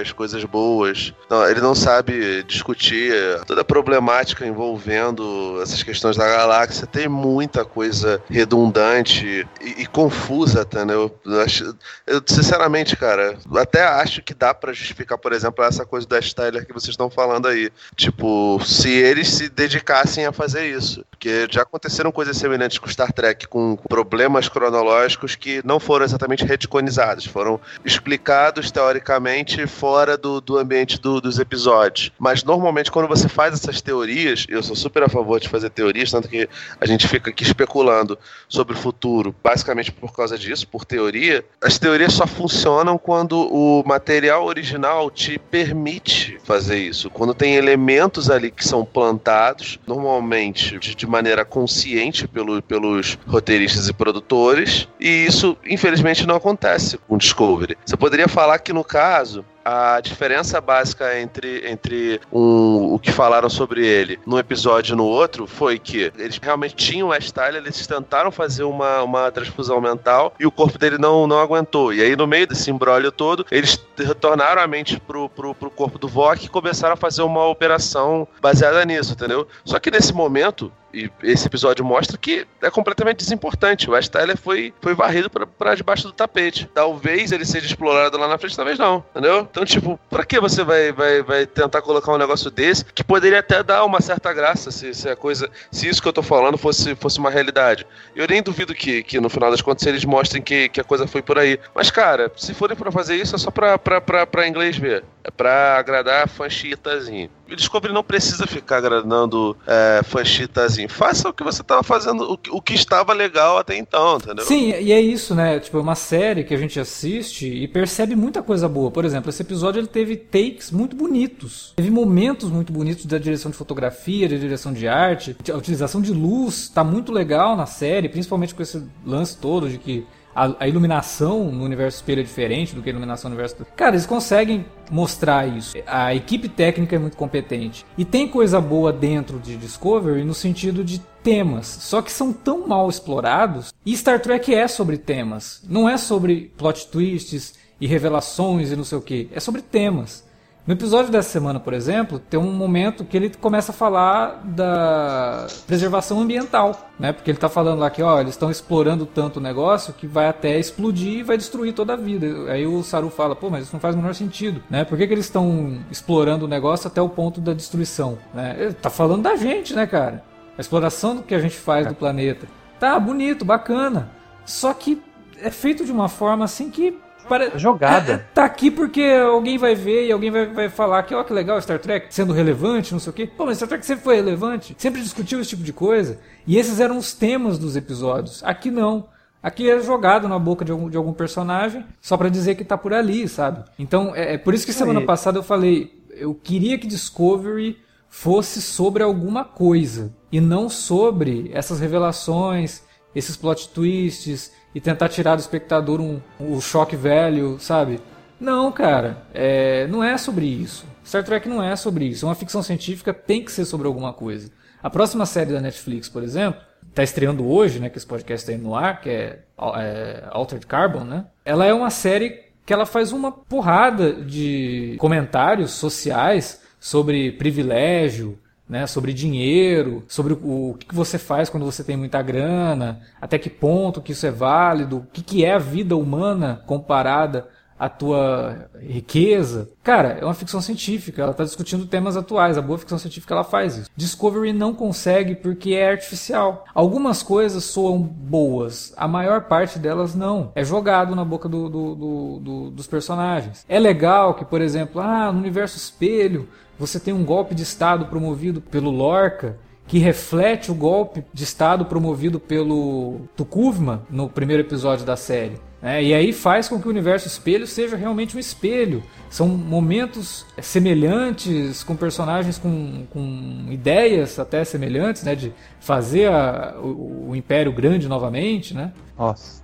as 0.00 0.12
coisas 0.12 0.44
boas, 0.44 1.12
não, 1.28 1.46
ele 1.48 1.60
não 1.60 1.74
sabe 1.74 2.42
discutir 2.44 3.12
toda 3.46 3.60
a 3.62 3.64
problemática 3.64 4.46
envolvendo 4.46 5.60
essas 5.62 5.82
questões 5.82 6.16
da 6.16 6.26
galáxia. 6.26 6.86
Tem 6.86 7.08
muita 7.08 7.64
coisa 7.64 8.22
redundante 8.28 9.46
e, 9.60 9.82
e 9.82 9.86
confusa, 9.86 10.62
até, 10.62 10.84
né? 10.84 10.94
Eu, 10.94 11.18
eu, 11.24 11.74
eu, 12.06 12.22
sinceramente, 12.26 12.96
cara, 12.96 13.38
até 13.56 13.84
acho 13.84 14.22
que 14.22 14.34
dá 14.34 14.52
para 14.52 14.72
justificar, 14.72 15.18
por 15.18 15.32
exemplo, 15.32 15.64
essa 15.64 15.84
coisa 15.84 16.06
da 16.06 16.20
Tyler 16.20 16.66
que 16.66 16.72
vocês 16.72 16.90
estão 16.90 17.08
falando 17.08 17.48
aí. 17.48 17.70
Tipo, 17.94 18.60
se 18.64 18.90
eles 18.90 19.28
se 19.28 19.48
dedicassem 19.48 20.26
a 20.26 20.32
fazer 20.32 20.66
isso. 20.66 21.04
Porque 21.18 21.48
já 21.50 21.62
aconteceram 21.62 22.12
coisas 22.12 22.36
semelhantes 22.36 22.78
com 22.78 22.88
Star 22.88 23.10
Trek, 23.10 23.48
com 23.48 23.74
problemas 23.74 24.50
cronológicos 24.50 25.34
que 25.34 25.62
não 25.64 25.80
foram 25.80 26.04
exatamente 26.04 26.44
retconizados, 26.44 27.24
foram 27.24 27.58
explicados 27.82 28.70
teoricamente 28.70 29.66
fora 29.66 30.18
do, 30.18 30.42
do 30.42 30.58
ambiente 30.58 31.00
do, 31.00 31.18
dos 31.18 31.38
episódios. 31.38 32.12
Mas 32.18 32.44
normalmente, 32.44 32.90
quando 32.90 33.08
você 33.08 33.28
faz 33.28 33.54
essas 33.54 33.80
teorias, 33.80 34.44
eu 34.48 34.62
sou 34.62 34.76
super 34.76 35.02
a 35.04 35.08
favor 35.08 35.40
de 35.40 35.48
fazer 35.48 35.70
teorias, 35.70 36.10
tanto 36.10 36.28
que 36.28 36.46
a 36.78 36.86
gente 36.86 37.08
fica 37.08 37.30
aqui 37.30 37.42
especulando 37.42 38.18
sobre 38.46 38.74
o 38.74 38.76
futuro, 38.76 39.34
basicamente 39.42 39.90
por 39.90 40.14
causa 40.14 40.36
disso, 40.36 40.68
por 40.68 40.84
teoria. 40.84 41.42
As 41.62 41.78
teorias 41.78 42.12
só 42.12 42.26
funcionam 42.26 42.98
quando 42.98 43.40
o 43.50 43.82
material 43.86 44.44
original 44.44 45.10
te 45.10 45.38
permite 45.38 46.38
fazer 46.44 46.78
isso. 46.78 47.08
Quando 47.08 47.32
tem 47.32 47.54
elementos 47.54 48.30
ali 48.30 48.50
que 48.50 48.66
são 48.66 48.84
plantados, 48.84 49.78
normalmente 49.86 50.78
de, 50.78 50.94
de 50.94 51.05
maneira 51.06 51.44
consciente 51.44 52.26
pelo, 52.26 52.60
pelos 52.62 53.18
roteiristas 53.26 53.88
e 53.88 53.92
produtores, 53.92 54.88
e 55.00 55.26
isso, 55.26 55.56
infelizmente, 55.64 56.26
não 56.26 56.36
acontece 56.36 56.98
com 57.08 57.16
Discovery. 57.16 57.76
Você 57.84 57.96
poderia 57.96 58.28
falar 58.28 58.58
que, 58.58 58.72
no 58.72 58.84
caso, 58.84 59.44
a 59.66 60.00
diferença 60.00 60.60
básica 60.60 61.18
entre, 61.18 61.68
entre 61.68 62.20
um, 62.32 62.94
o 62.94 63.00
que 63.00 63.10
falaram 63.10 63.50
sobre 63.50 63.84
ele 63.84 64.16
num 64.24 64.38
episódio 64.38 64.92
e 64.92 64.96
no 64.96 65.04
outro 65.04 65.44
foi 65.44 65.76
que 65.76 66.12
eles 66.16 66.38
realmente 66.40 66.76
tinham 66.76 67.10
a 67.10 67.18
Tyler, 67.18 67.60
eles 67.60 67.84
tentaram 67.84 68.30
fazer 68.30 68.62
uma, 68.62 69.02
uma 69.02 69.32
transfusão 69.32 69.80
mental 69.80 70.32
e 70.38 70.46
o 70.46 70.52
corpo 70.52 70.78
dele 70.78 70.98
não, 70.98 71.26
não 71.26 71.40
aguentou. 71.40 71.92
E 71.92 72.00
aí, 72.00 72.14
no 72.14 72.28
meio 72.28 72.46
desse 72.46 72.70
embrólio 72.70 73.10
todo, 73.10 73.44
eles 73.50 73.84
retornaram 73.98 74.62
a 74.62 74.66
mente 74.68 75.00
pro, 75.00 75.28
pro, 75.28 75.52
pro 75.52 75.70
corpo 75.70 75.98
do 75.98 76.06
Vok 76.06 76.44
e 76.44 76.48
começaram 76.48 76.94
a 76.94 76.96
fazer 76.96 77.22
uma 77.22 77.46
operação 77.46 78.28
baseada 78.40 78.84
nisso, 78.84 79.14
entendeu? 79.14 79.48
Só 79.64 79.80
que 79.80 79.90
nesse 79.90 80.12
momento, 80.12 80.70
e 80.96 81.10
esse 81.22 81.46
episódio 81.46 81.84
mostra 81.84 82.16
que 82.16 82.46
é 82.62 82.70
completamente 82.70 83.18
desimportante. 83.18 83.90
O 83.90 83.94
Ash 83.94 84.08
Tyler 84.08 84.36
foi, 84.36 84.72
foi 84.80 84.94
varrido 84.94 85.28
para 85.30 85.74
debaixo 85.74 86.06
do 86.06 86.12
tapete. 86.12 86.68
Talvez 86.72 87.32
ele 87.32 87.44
seja 87.44 87.66
explorado 87.66 88.16
lá 88.16 88.26
na 88.26 88.38
frente, 88.38 88.56
talvez 88.56 88.78
não, 88.78 89.04
entendeu? 89.10 89.44
Então, 89.56 89.64
tipo, 89.64 89.98
pra 90.10 90.22
que 90.22 90.38
você 90.38 90.62
vai, 90.62 90.92
vai, 90.92 91.22
vai 91.22 91.46
tentar 91.46 91.80
colocar 91.80 92.12
um 92.12 92.18
negócio 92.18 92.50
desse 92.50 92.84
que 92.84 93.02
poderia 93.02 93.38
até 93.38 93.62
dar 93.62 93.86
uma 93.86 94.02
certa 94.02 94.30
graça 94.30 94.70
se, 94.70 94.92
se 94.92 95.08
a 95.08 95.16
coisa, 95.16 95.48
se 95.72 95.88
isso 95.88 96.02
que 96.02 96.06
eu 96.06 96.12
tô 96.12 96.22
falando 96.22 96.58
fosse, 96.58 96.94
fosse 96.94 97.18
uma 97.18 97.30
realidade. 97.30 97.86
Eu 98.14 98.26
nem 98.28 98.42
duvido 98.42 98.74
que, 98.74 99.02
que 99.02 99.18
no 99.18 99.30
final 99.30 99.50
das 99.50 99.62
contas 99.62 99.86
eles 99.86 100.04
mostrem 100.04 100.42
que, 100.42 100.68
que 100.68 100.78
a 100.78 100.84
coisa 100.84 101.06
foi 101.06 101.22
por 101.22 101.38
aí. 101.38 101.58
Mas, 101.74 101.90
cara, 101.90 102.30
se 102.36 102.52
forem 102.52 102.76
para 102.76 102.92
fazer 102.92 103.16
isso 103.16 103.34
é 103.34 103.38
só 103.38 103.50
pra, 103.50 103.78
pra, 103.78 103.98
pra, 103.98 104.26
pra 104.26 104.46
inglês 104.46 104.76
ver. 104.76 105.02
É 105.24 105.30
pra 105.30 105.78
agradar 105.78 106.28
fanchitazinho. 106.28 107.30
O 107.50 107.56
Discovery 107.56 107.92
não 107.92 108.04
precisa 108.04 108.46
ficar 108.46 108.76
agradando 108.76 109.56
é, 109.66 110.00
fanchitazinho. 110.04 110.88
Faça 110.88 111.28
o 111.28 111.32
que 111.32 111.42
você 111.42 111.62
estava 111.62 111.82
fazendo, 111.82 112.32
o, 112.32 112.56
o, 112.56 112.62
que 112.62 112.74
estava 112.74 113.12
legal 113.12 113.58
até 113.58 113.76
então, 113.76 114.18
entendeu? 114.18 114.44
Sim, 114.44 114.70
e 114.70 114.92
é 114.92 115.00
isso, 115.00 115.34
né? 115.34 115.58
Tipo, 115.58 115.78
é 115.78 115.80
uma 115.80 115.94
série 115.94 116.44
que 116.44 116.54
a 116.54 116.56
gente 116.56 116.78
assiste 116.78 117.46
e 117.46 117.66
percebe 117.66 118.14
muita 118.14 118.42
coisa 118.42 118.68
boa. 118.68 118.90
Por 118.90 119.04
exemplo, 119.04 119.30
esse 119.30 119.42
episódio 119.46 119.80
ele 119.80 119.86
teve 119.86 120.16
takes 120.16 120.70
muito 120.70 120.94
bonitos. 120.94 121.72
Teve 121.76 121.90
momentos 121.90 122.50
muito 122.50 122.72
bonitos 122.72 123.06
da 123.06 123.18
direção 123.18 123.50
de 123.50 123.56
fotografia, 123.56 124.28
da 124.28 124.36
direção 124.36 124.72
de 124.72 124.86
arte. 124.86 125.36
A 125.50 125.56
utilização 125.56 126.00
de 126.00 126.12
luz 126.12 126.68
tá 126.68 126.84
muito 126.84 127.12
legal 127.12 127.56
na 127.56 127.66
série, 127.66 128.08
principalmente 128.08 128.54
com 128.54 128.62
esse 128.62 128.82
lance 129.04 129.36
todo 129.38 129.68
de 129.68 129.78
que 129.78 130.06
a, 130.36 130.68
iluminação 130.68 131.50
no 131.50 131.64
universo 131.64 131.96
espelho 131.96 132.20
é 132.20 132.22
diferente 132.22 132.74
do 132.74 132.82
que 132.82 132.90
a 132.90 132.92
iluminação 132.92 133.30
no 133.30 133.36
universo. 133.36 133.64
Cara, 133.74 133.92
eles 133.92 134.04
conseguem 134.04 134.66
mostrar 134.90 135.46
isso. 135.48 135.74
A 135.86 136.14
equipe 136.14 136.46
técnica 136.48 136.94
é 136.94 136.98
muito 136.98 137.16
competente. 137.16 137.86
E 137.96 138.04
tem 138.04 138.28
coisa 138.28 138.60
boa 138.60 138.92
dentro 138.92 139.38
de 139.38 139.56
Discovery 139.56 140.22
no 140.24 140.34
sentido 140.34 140.84
de 140.84 141.00
temas, 141.22 141.66
só 141.66 142.02
que 142.02 142.12
são 142.12 142.32
tão 142.32 142.68
mal 142.68 142.88
explorados. 142.90 143.72
E 143.84 143.96
Star 143.96 144.20
Trek 144.20 144.54
é 144.54 144.68
sobre 144.68 144.98
temas, 144.98 145.62
não 145.68 145.88
é 145.88 145.96
sobre 145.96 146.52
plot 146.56 146.88
twists 146.88 147.54
e 147.80 147.86
revelações 147.86 148.70
e 148.70 148.76
não 148.76 148.84
sei 148.84 148.98
o 148.98 149.02
que, 149.02 149.28
é 149.32 149.40
sobre 149.40 149.62
temas. 149.62 150.26
No 150.66 150.72
episódio 150.72 151.12
dessa 151.12 151.28
semana, 151.28 151.60
por 151.60 151.72
exemplo, 151.72 152.18
tem 152.18 152.40
um 152.40 152.52
momento 152.52 153.04
que 153.04 153.16
ele 153.16 153.30
começa 153.30 153.70
a 153.70 153.74
falar 153.74 154.42
da 154.44 155.46
preservação 155.64 156.18
ambiental, 156.20 156.90
né? 156.98 157.12
Porque 157.12 157.30
ele 157.30 157.36
está 157.36 157.48
falando 157.48 157.78
lá 157.78 157.88
que, 157.88 158.02
ó, 158.02 158.20
eles 158.20 158.34
estão 158.34 158.50
explorando 158.50 159.06
tanto 159.06 159.36
o 159.36 159.40
negócio 159.40 159.94
que 159.94 160.08
vai 160.08 160.26
até 160.26 160.58
explodir 160.58 161.20
e 161.20 161.22
vai 161.22 161.36
destruir 161.36 161.72
toda 161.72 161.92
a 161.92 161.96
vida. 161.96 162.50
Aí 162.50 162.66
o 162.66 162.82
Saru 162.82 163.10
fala, 163.10 163.36
pô, 163.36 163.48
mas 163.48 163.62
isso 163.62 163.72
não 163.72 163.78
faz 163.78 163.94
o 163.94 163.98
menor 163.98 164.12
sentido, 164.12 164.60
né? 164.68 164.84
Por 164.84 164.98
que, 164.98 165.06
que 165.06 165.14
eles 165.14 165.26
estão 165.26 165.78
explorando 165.88 166.46
o 166.46 166.48
negócio 166.48 166.88
até 166.88 167.00
o 167.00 167.08
ponto 167.08 167.40
da 167.40 167.52
destruição, 167.52 168.18
né? 168.34 168.56
Ele 168.58 168.74
tá 168.74 168.90
falando 168.90 169.22
da 169.22 169.36
gente, 169.36 169.72
né, 169.72 169.86
cara? 169.86 170.24
A 170.58 170.60
exploração 170.60 171.14
do 171.14 171.22
que 171.22 171.34
a 171.34 171.38
gente 171.38 171.56
faz 171.56 171.86
do 171.86 171.94
planeta. 171.94 172.48
Tá 172.80 172.98
bonito, 172.98 173.44
bacana. 173.44 174.10
Só 174.44 174.74
que 174.74 175.00
é 175.40 175.50
feito 175.50 175.84
de 175.84 175.92
uma 175.92 176.08
forma 176.08 176.44
assim 176.44 176.70
que 176.70 176.98
para... 177.26 177.58
Jogada. 177.58 178.12
É, 178.12 178.18
tá 178.34 178.44
aqui 178.44 178.70
porque 178.70 179.02
alguém 179.02 179.58
vai 179.58 179.74
ver 179.74 180.06
e 180.06 180.12
alguém 180.12 180.30
vai, 180.30 180.46
vai 180.46 180.68
falar 180.68 181.02
que, 181.02 181.14
ó, 181.14 181.22
que 181.22 181.32
legal 181.32 181.60
Star 181.60 181.78
Trek 181.78 182.06
sendo 182.14 182.32
relevante, 182.32 182.92
não 182.92 183.00
sei 183.00 183.10
o 183.10 183.12
quê. 183.12 183.26
Pô, 183.26 183.44
mas 183.44 183.56
Star 183.58 183.68
Trek 183.68 183.84
sempre 183.84 184.04
foi 184.04 184.16
relevante, 184.16 184.74
sempre 184.78 185.02
discutiu 185.02 185.40
esse 185.40 185.50
tipo 185.50 185.62
de 185.62 185.72
coisa. 185.72 186.18
E 186.46 186.56
esses 186.56 186.80
eram 186.80 186.96
os 186.96 187.12
temas 187.12 187.58
dos 187.58 187.76
episódios. 187.76 188.42
Aqui 188.44 188.70
não. 188.70 189.08
Aqui 189.42 189.70
é 189.70 189.78
jogado 189.80 190.26
na 190.26 190.38
boca 190.38 190.64
de 190.64 190.72
algum, 190.72 190.90
de 190.90 190.96
algum 190.96 191.12
personagem 191.12 191.84
só 192.00 192.16
para 192.16 192.28
dizer 192.28 192.54
que 192.54 192.64
tá 192.64 192.76
por 192.76 192.92
ali, 192.92 193.28
sabe? 193.28 193.64
Então, 193.78 194.14
é, 194.14 194.34
é 194.34 194.38
por 194.38 194.54
isso 194.54 194.66
que 194.66 194.72
semana 194.72 195.00
Aí. 195.00 195.06
passada 195.06 195.38
eu 195.38 195.42
falei, 195.42 196.02
eu 196.10 196.34
queria 196.34 196.78
que 196.78 196.86
Discovery 196.86 197.78
fosse 198.08 198.62
sobre 198.62 199.02
alguma 199.02 199.44
coisa 199.44 200.12
e 200.32 200.40
não 200.40 200.68
sobre 200.68 201.50
essas 201.52 201.78
revelações, 201.78 202.82
esses 203.16 203.36
plot 203.36 203.70
twists, 203.70 204.52
e 204.76 204.80
tentar 204.80 205.08
tirar 205.08 205.36
do 205.36 205.40
espectador 205.40 206.02
um, 206.02 206.20
um 206.38 206.60
choque 206.60 206.96
velho, 206.96 207.56
sabe? 207.58 207.98
Não, 208.38 208.70
cara, 208.70 209.22
é, 209.32 209.86
não 209.86 210.04
é 210.04 210.18
sobre 210.18 210.44
isso. 210.44 210.84
Star 211.02 211.24
Trek 211.24 211.48
não 211.48 211.62
é 211.62 211.74
sobre 211.76 212.04
isso. 212.04 212.26
Uma 212.26 212.34
ficção 212.34 212.62
científica 212.62 213.14
tem 213.14 213.42
que 213.42 213.50
ser 213.50 213.64
sobre 213.64 213.86
alguma 213.86 214.12
coisa. 214.12 214.50
A 214.82 214.90
próxima 214.90 215.24
série 215.24 215.54
da 215.54 215.62
Netflix, 215.62 216.10
por 216.10 216.22
exemplo, 216.22 216.60
está 216.90 217.02
estreando 217.02 217.48
hoje, 217.48 217.80
né, 217.80 217.88
que 217.88 217.96
esse 217.96 218.06
podcast 218.06 218.44
está 218.44 218.52
indo 218.52 218.68
no 218.68 218.74
ar, 218.74 219.00
que 219.00 219.08
é, 219.08 219.38
é 219.76 220.24
Altered 220.30 220.66
Carbon, 220.66 221.04
né? 221.04 221.24
Ela 221.42 221.64
é 221.64 221.72
uma 221.72 221.88
série 221.88 222.44
que 222.66 222.72
ela 222.72 222.84
faz 222.84 223.12
uma 223.12 223.32
porrada 223.32 224.12
de 224.12 224.96
comentários 224.98 225.70
sociais 225.70 226.60
sobre 226.78 227.32
privilégio, 227.32 228.38
né, 228.68 228.86
sobre 228.86 229.12
dinheiro, 229.12 230.04
sobre 230.08 230.32
o, 230.32 230.70
o 230.70 230.74
que 230.74 230.94
você 230.94 231.18
faz 231.18 231.48
quando 231.48 231.64
você 231.64 231.84
tem 231.84 231.96
muita 231.96 232.20
grana, 232.22 233.00
até 233.20 233.38
que 233.38 233.48
ponto 233.48 234.00
que 234.00 234.12
isso 234.12 234.26
é 234.26 234.30
válido, 234.30 234.98
o 234.98 235.06
que, 235.12 235.22
que 235.22 235.44
é 235.44 235.54
a 235.54 235.58
vida 235.58 235.96
humana 235.96 236.62
comparada 236.66 237.48
à 237.78 237.88
tua 237.88 238.70
riqueza. 238.80 239.68
Cara, 239.82 240.18
é 240.20 240.24
uma 240.24 240.34
ficção 240.34 240.60
científica, 240.60 241.22
ela 241.22 241.32
está 241.32 241.44
discutindo 241.44 241.86
temas 241.86 242.16
atuais, 242.16 242.56
a 242.56 242.62
boa 242.62 242.78
ficção 242.78 242.98
científica 242.98 243.34
ela 243.34 243.44
faz 243.44 243.76
isso. 243.76 243.90
Discovery 243.94 244.52
não 244.52 244.74
consegue 244.74 245.34
porque 245.34 245.74
é 245.74 245.90
artificial. 245.90 246.64
Algumas 246.74 247.22
coisas 247.22 247.64
soam 247.64 247.98
boas, 248.02 248.92
a 248.96 249.06
maior 249.06 249.42
parte 249.42 249.78
delas 249.78 250.14
não. 250.14 250.52
É 250.54 250.64
jogado 250.64 251.14
na 251.14 251.24
boca 251.24 251.48
do, 251.48 251.68
do, 251.68 251.94
do, 251.94 252.40
do 252.40 252.70
dos 252.70 252.86
personagens. 252.86 253.64
É 253.68 253.78
legal 253.78 254.34
que, 254.34 254.44
por 254.44 254.60
exemplo, 254.60 255.00
ah, 255.00 255.30
no 255.30 255.38
universo 255.38 255.76
espelho 255.76 256.48
você 256.78 257.00
tem 257.00 257.14
um 257.14 257.24
golpe 257.24 257.54
de 257.54 257.62
Estado 257.62 258.06
promovido 258.06 258.60
pelo 258.60 258.90
Lorca, 258.90 259.58
que 259.86 259.98
reflete 259.98 260.70
o 260.70 260.74
golpe 260.74 261.24
de 261.32 261.44
Estado 261.44 261.84
promovido 261.84 262.40
pelo 262.40 263.20
Tukuvma 263.36 264.02
no 264.10 264.28
primeiro 264.28 264.62
episódio 264.62 265.06
da 265.06 265.16
série. 265.16 265.60
É, 265.82 266.02
e 266.02 266.14
aí 266.14 266.32
faz 266.32 266.68
com 266.68 266.80
que 266.80 266.86
o 266.88 266.90
universo 266.90 267.28
espelho 267.28 267.66
seja 267.66 267.96
realmente 267.96 268.36
um 268.36 268.40
espelho. 268.40 269.02
São 269.30 269.46
momentos 269.46 270.46
semelhantes, 270.60 271.84
com 271.84 271.94
personagens 271.94 272.58
com, 272.58 273.06
com 273.10 273.66
ideias 273.70 274.38
até 274.38 274.64
semelhantes, 274.64 275.22
né? 275.22 275.34
De 275.34 275.52
fazer 275.78 276.28
a, 276.28 276.74
o, 276.82 277.28
o, 277.30 277.36
Império 277.36 277.72
grande 277.72 278.08
novamente, 278.08 278.74
né? 278.74 278.92
Nossa. 279.16 279.62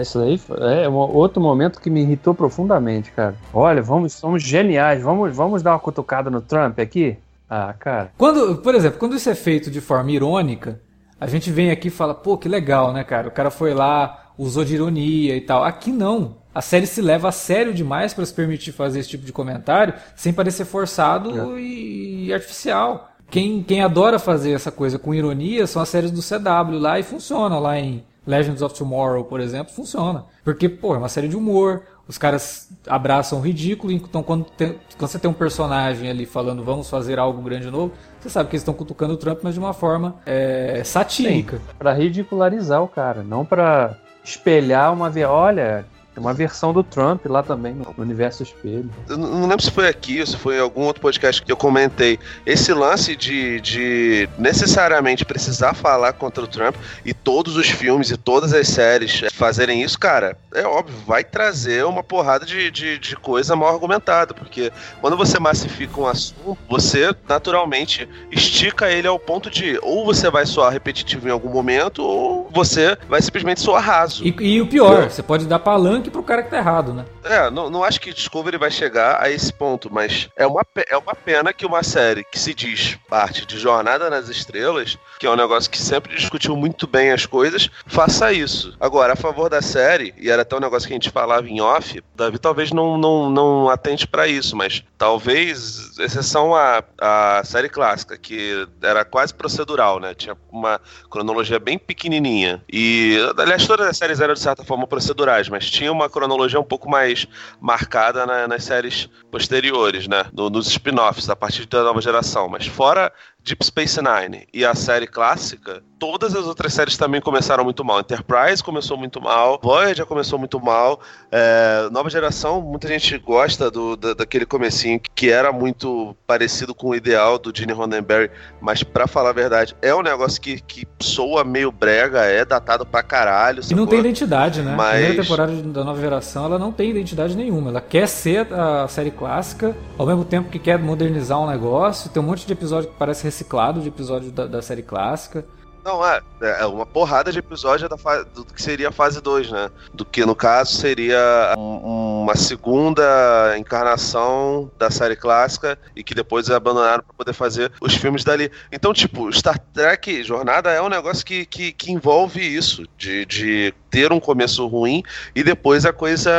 Isso 0.00 0.20
aí 0.20 0.38
é 0.84 0.88
um 0.88 0.94
outro 0.94 1.40
momento 1.40 1.80
que 1.80 1.88
me 1.88 2.02
irritou 2.02 2.34
profundamente, 2.34 3.10
cara. 3.12 3.34
Olha, 3.52 3.80
vamos, 3.80 4.12
somos 4.12 4.42
geniais. 4.42 5.02
Vamos, 5.02 5.34
vamos 5.34 5.62
dar 5.62 5.72
uma 5.72 5.78
cutucada 5.78 6.28
no 6.30 6.40
Trump 6.40 6.78
aqui? 6.78 7.16
Ah, 7.48 7.74
cara. 7.78 8.12
Quando, 8.18 8.56
por 8.56 8.74
exemplo, 8.74 8.98
quando 8.98 9.16
isso 9.16 9.30
é 9.30 9.34
feito 9.34 9.70
de 9.70 9.80
forma 9.80 10.10
irônica, 10.10 10.80
a 11.20 11.26
gente 11.26 11.50
vem 11.50 11.70
aqui 11.70 11.88
e 11.88 11.90
fala, 11.90 12.14
pô, 12.14 12.36
que 12.36 12.48
legal, 12.48 12.92
né, 12.92 13.02
cara? 13.02 13.28
O 13.28 13.30
cara 13.32 13.50
foi 13.50 13.72
lá, 13.72 14.32
usou 14.36 14.64
de 14.64 14.74
ironia 14.74 15.36
e 15.36 15.40
tal. 15.40 15.64
Aqui 15.64 15.90
não. 15.90 16.36
A 16.54 16.60
série 16.60 16.86
se 16.86 17.00
leva 17.00 17.28
a 17.28 17.32
sério 17.32 17.72
demais 17.72 18.12
para 18.12 18.26
se 18.26 18.34
permitir 18.34 18.72
fazer 18.72 19.00
esse 19.00 19.08
tipo 19.08 19.24
de 19.24 19.32
comentário 19.32 19.94
sem 20.16 20.32
parecer 20.32 20.64
forçado 20.64 21.56
é. 21.56 21.60
e 21.60 22.32
artificial. 22.32 23.12
Quem, 23.30 23.62
quem 23.62 23.82
adora 23.82 24.18
fazer 24.18 24.52
essa 24.52 24.70
coisa 24.70 24.98
com 24.98 25.14
ironia 25.14 25.66
são 25.66 25.82
as 25.82 25.88
séries 25.88 26.10
do 26.10 26.22
CW 26.22 26.78
lá 26.78 26.98
e 26.98 27.02
funciona 27.02 27.58
lá 27.58 27.78
em 27.78 28.02
Legends 28.28 28.60
of 28.60 28.74
Tomorrow, 28.74 29.24
por 29.24 29.40
exemplo, 29.40 29.72
funciona. 29.72 30.26
Porque, 30.44 30.68
pô, 30.68 30.94
é 30.94 30.98
uma 30.98 31.08
série 31.08 31.28
de 31.28 31.36
humor, 31.36 31.82
os 32.06 32.18
caras 32.18 32.68
abraçam 32.86 33.38
o 33.38 33.42
ridículo, 33.42 33.90
então 33.90 34.22
quando, 34.22 34.44
tem, 34.44 34.78
quando 34.98 35.10
você 35.10 35.18
tem 35.18 35.30
um 35.30 35.34
personagem 35.34 36.10
ali 36.10 36.26
falando 36.26 36.62
vamos 36.62 36.90
fazer 36.90 37.18
algo 37.18 37.40
grande 37.40 37.70
novo, 37.70 37.92
você 38.20 38.28
sabe 38.28 38.50
que 38.50 38.56
eles 38.56 38.62
estão 38.62 38.74
cutucando 38.74 39.14
o 39.14 39.16
Trump, 39.16 39.40
mas 39.42 39.54
de 39.54 39.60
uma 39.60 39.72
forma 39.72 40.16
é, 40.26 40.82
satírica. 40.84 41.58
Para 41.78 41.94
ridicularizar 41.94 42.82
o 42.82 42.88
cara, 42.88 43.22
não 43.22 43.46
para 43.46 43.96
espelhar 44.22 44.92
uma... 44.92 45.10
Olha, 45.26 45.86
tem 46.18 46.20
uma 46.20 46.34
versão 46.34 46.72
do 46.72 46.82
Trump 46.82 47.24
lá 47.26 47.42
também, 47.42 47.74
no 47.74 47.94
universo 47.96 48.42
espelho. 48.42 48.90
Eu 49.08 49.16
não 49.16 49.42
lembro 49.42 49.62
se 49.62 49.70
foi 49.70 49.88
aqui 49.88 50.20
ou 50.20 50.26
se 50.26 50.36
foi 50.36 50.56
em 50.56 50.60
algum 50.60 50.82
outro 50.82 51.00
podcast 51.00 51.40
que 51.40 51.50
eu 51.50 51.56
comentei. 51.56 52.18
Esse 52.44 52.74
lance 52.74 53.14
de, 53.14 53.60
de 53.60 54.28
necessariamente 54.36 55.24
precisar 55.24 55.74
falar 55.74 56.12
contra 56.12 56.42
o 56.42 56.46
Trump 56.46 56.74
e 57.04 57.14
todos 57.14 57.56
os 57.56 57.68
filmes 57.68 58.10
e 58.10 58.16
todas 58.16 58.52
as 58.52 58.66
séries 58.66 59.22
fazerem 59.32 59.82
isso, 59.82 59.98
cara, 59.98 60.36
é 60.52 60.66
óbvio, 60.66 60.96
vai 61.06 61.22
trazer 61.22 61.84
uma 61.84 62.02
porrada 62.02 62.44
de, 62.44 62.70
de, 62.70 62.98
de 62.98 63.16
coisa 63.16 63.54
mal 63.54 63.72
argumentada. 63.72 64.34
Porque 64.34 64.72
quando 65.00 65.16
você 65.16 65.38
massifica 65.38 66.00
um 66.00 66.06
assunto, 66.06 66.58
você 66.68 67.14
naturalmente 67.28 68.08
estica 68.30 68.90
ele 68.90 69.06
ao 69.06 69.18
ponto 69.18 69.48
de 69.48 69.78
ou 69.82 70.04
você 70.04 70.30
vai 70.30 70.44
soar 70.46 70.72
repetitivo 70.72 71.28
em 71.28 71.30
algum 71.30 71.50
momento, 71.50 72.02
ou 72.02 72.48
você 72.52 72.98
vai 73.08 73.22
simplesmente 73.22 73.60
soar 73.60 73.84
raso. 73.84 74.24
E, 74.24 74.34
e 74.40 74.60
o 74.60 74.66
pior, 74.66 75.08
você 75.08 75.22
pode 75.22 75.46
dar 75.46 75.58
palanque 75.58 76.07
pro 76.10 76.22
cara 76.22 76.42
que 76.42 76.50
tá 76.50 76.58
errado, 76.58 76.92
né? 76.92 77.04
É, 77.24 77.50
não, 77.50 77.70
não 77.70 77.84
acho 77.84 78.00
que 78.00 78.12
Discovery 78.12 78.56
vai 78.56 78.70
chegar 78.70 79.22
a 79.22 79.30
esse 79.30 79.52
ponto, 79.52 79.92
mas 79.92 80.28
é 80.36 80.46
uma, 80.46 80.62
é 80.88 80.96
uma 80.96 81.14
pena 81.14 81.52
que 81.52 81.66
uma 81.66 81.82
série 81.82 82.24
que 82.24 82.38
se 82.38 82.54
diz 82.54 82.98
parte 83.08 83.46
de 83.46 83.58
Jornada 83.58 84.08
nas 84.10 84.28
Estrelas, 84.28 84.98
que 85.18 85.26
é 85.26 85.30
um 85.30 85.36
negócio 85.36 85.70
que 85.70 85.78
sempre 85.78 86.16
discutiu 86.16 86.56
muito 86.56 86.86
bem 86.86 87.12
as 87.12 87.26
coisas, 87.26 87.70
faça 87.86 88.32
isso. 88.32 88.76
Agora, 88.80 89.12
a 89.12 89.16
favor 89.16 89.48
da 89.48 89.62
série, 89.62 90.14
e 90.18 90.30
era 90.30 90.42
até 90.42 90.56
um 90.56 90.60
negócio 90.60 90.86
que 90.86 90.94
a 90.94 90.96
gente 90.96 91.10
falava 91.10 91.48
em 91.48 91.60
off, 91.60 92.02
Davi 92.14 92.38
talvez 92.38 92.72
não, 92.72 92.96
não, 92.96 93.30
não 93.30 93.68
atente 93.68 94.06
para 94.06 94.26
isso, 94.26 94.56
mas 94.56 94.82
talvez, 94.96 95.87
exceção 95.98 96.52
a 96.54 97.42
série 97.44 97.68
clássica, 97.68 98.16
que 98.16 98.66
era 98.82 99.04
quase 99.04 99.34
procedural, 99.34 100.00
né? 100.00 100.14
Tinha 100.14 100.36
uma 100.50 100.80
cronologia 101.10 101.58
bem 101.58 101.78
pequenininha. 101.78 102.62
E, 102.72 103.16
aliás, 103.36 103.66
todas 103.66 103.86
as 103.86 103.96
séries 103.96 104.20
eram 104.20 104.34
de 104.34 104.40
certa 104.40 104.64
forma 104.64 104.86
procedurais, 104.86 105.48
mas 105.48 105.70
tinha 105.70 105.92
uma 105.92 106.08
cronologia 106.08 106.60
um 106.60 106.64
pouco 106.64 106.88
mais 106.88 107.26
marcada 107.60 108.26
na, 108.26 108.48
nas 108.48 108.64
séries 108.64 109.08
posteriores, 109.30 110.08
né? 110.08 110.26
No, 110.32 110.48
nos 110.50 110.68
spin-offs, 110.68 111.28
a 111.28 111.36
partir 111.36 111.66
da 111.66 111.82
nova 111.82 112.00
geração. 112.00 112.48
Mas 112.48 112.66
fora 112.66 113.12
Deep 113.42 113.64
Space 113.64 113.98
Nine 114.02 114.46
e 114.52 114.64
a 114.64 114.74
série 114.74 115.06
clássica, 115.06 115.82
todas 115.98 116.34
as 116.34 116.44
outras 116.46 116.74
séries 116.74 116.96
também 116.96 117.20
começaram 117.20 117.64
muito 117.64 117.84
mal. 117.84 118.00
Enterprise 118.00 118.62
começou 118.62 118.96
muito 118.96 119.20
mal, 119.20 119.58
Voyager 119.62 120.04
começou 120.04 120.38
muito 120.38 120.60
mal, 120.60 121.00
é, 121.32 121.88
Nova 121.90 122.10
Geração, 122.10 122.60
muita 122.60 122.86
gente 122.88 123.16
gosta 123.18 123.70
do, 123.70 123.96
da, 123.96 124.12
daquele 124.12 124.44
comecinho 124.44 125.00
que 125.14 125.30
era 125.30 125.50
muito 125.50 126.14
parecido 126.26 126.74
com 126.74 126.90
o 126.90 126.94
ideal 126.94 127.38
do 127.38 127.50
Gene 127.56 127.72
Roddenberry, 127.72 128.30
mas 128.60 128.82
para 128.82 129.06
falar 129.06 129.30
a 129.30 129.32
verdade, 129.32 129.74
é 129.80 129.94
um 129.94 130.02
negócio 130.02 130.40
que, 130.40 130.60
que 130.60 130.86
soa 131.00 131.42
meio 131.42 131.72
brega, 131.72 132.20
é 132.20 132.44
datado 132.44 132.84
pra 132.84 133.02
caralho. 133.02 133.62
E 133.70 133.74
não 133.74 133.86
tem 133.86 134.00
identidade, 134.00 134.60
né? 134.62 134.74
Mas... 134.76 134.88
A 134.88 134.92
primeira 134.98 135.22
temporada 135.22 135.52
da 135.52 135.84
Nova 135.84 136.00
Geração, 136.00 136.44
ela 136.44 136.58
não 136.58 136.70
tem 136.70 136.90
identidade 136.90 137.36
nenhuma. 137.36 137.70
Ela 137.70 137.80
quer 137.80 138.06
ser 138.06 138.52
a 138.52 138.86
série 138.88 139.10
clássica, 139.10 139.74
ao 139.96 140.06
mesmo 140.06 140.24
tempo 140.24 140.50
que 140.50 140.58
quer 140.58 140.78
modernizar 140.78 141.40
um 141.40 141.46
negócio, 141.46 142.10
tem 142.10 142.22
um 142.22 142.26
monte 142.26 142.46
de 142.46 142.52
episódio 142.52 142.90
que 142.90 142.96
parece 142.96 143.37
reciclado 143.38 143.80
de 143.80 143.88
episódio 143.88 144.32
da, 144.32 144.46
da 144.46 144.60
série 144.60 144.82
clássica. 144.82 145.44
Não, 145.84 146.04
é, 146.04 146.20
é 146.42 146.66
uma 146.66 146.84
porrada 146.84 147.32
de 147.32 147.38
episódio 147.38 147.88
da 147.88 147.96
fase, 147.96 148.26
do 148.34 148.44
que 148.44 148.60
seria 148.60 148.88
a 148.88 148.92
fase 148.92 149.22
2, 149.22 149.50
né? 149.50 149.70
Do 149.94 150.04
que 150.04 150.26
no 150.26 150.34
caso 150.34 150.74
seria 150.74 151.54
um, 151.56 152.24
uma 152.24 152.36
segunda 152.36 153.56
encarnação 153.56 154.70
da 154.76 154.90
série 154.90 155.16
clássica 155.16 155.78
e 155.96 156.02
que 156.02 156.14
depois 156.14 156.50
abandonaram 156.50 157.02
para 157.02 157.14
poder 157.16 157.32
fazer 157.32 157.72
os 157.80 157.94
filmes 157.94 158.22
dali. 158.22 158.50
Então, 158.70 158.92
tipo, 158.92 159.32
Star 159.32 159.58
Trek 159.72 160.22
Jornada 160.24 160.70
é 160.70 160.82
um 160.82 160.90
negócio 160.90 161.24
que, 161.24 161.46
que, 161.46 161.72
que 161.72 161.90
envolve 161.90 162.40
isso, 162.40 162.84
de, 162.98 163.24
de 163.24 163.74
ter 163.88 164.12
um 164.12 164.20
começo 164.20 164.66
ruim 164.66 165.02
e 165.34 165.42
depois 165.42 165.86
a 165.86 165.92
coisa 165.92 166.30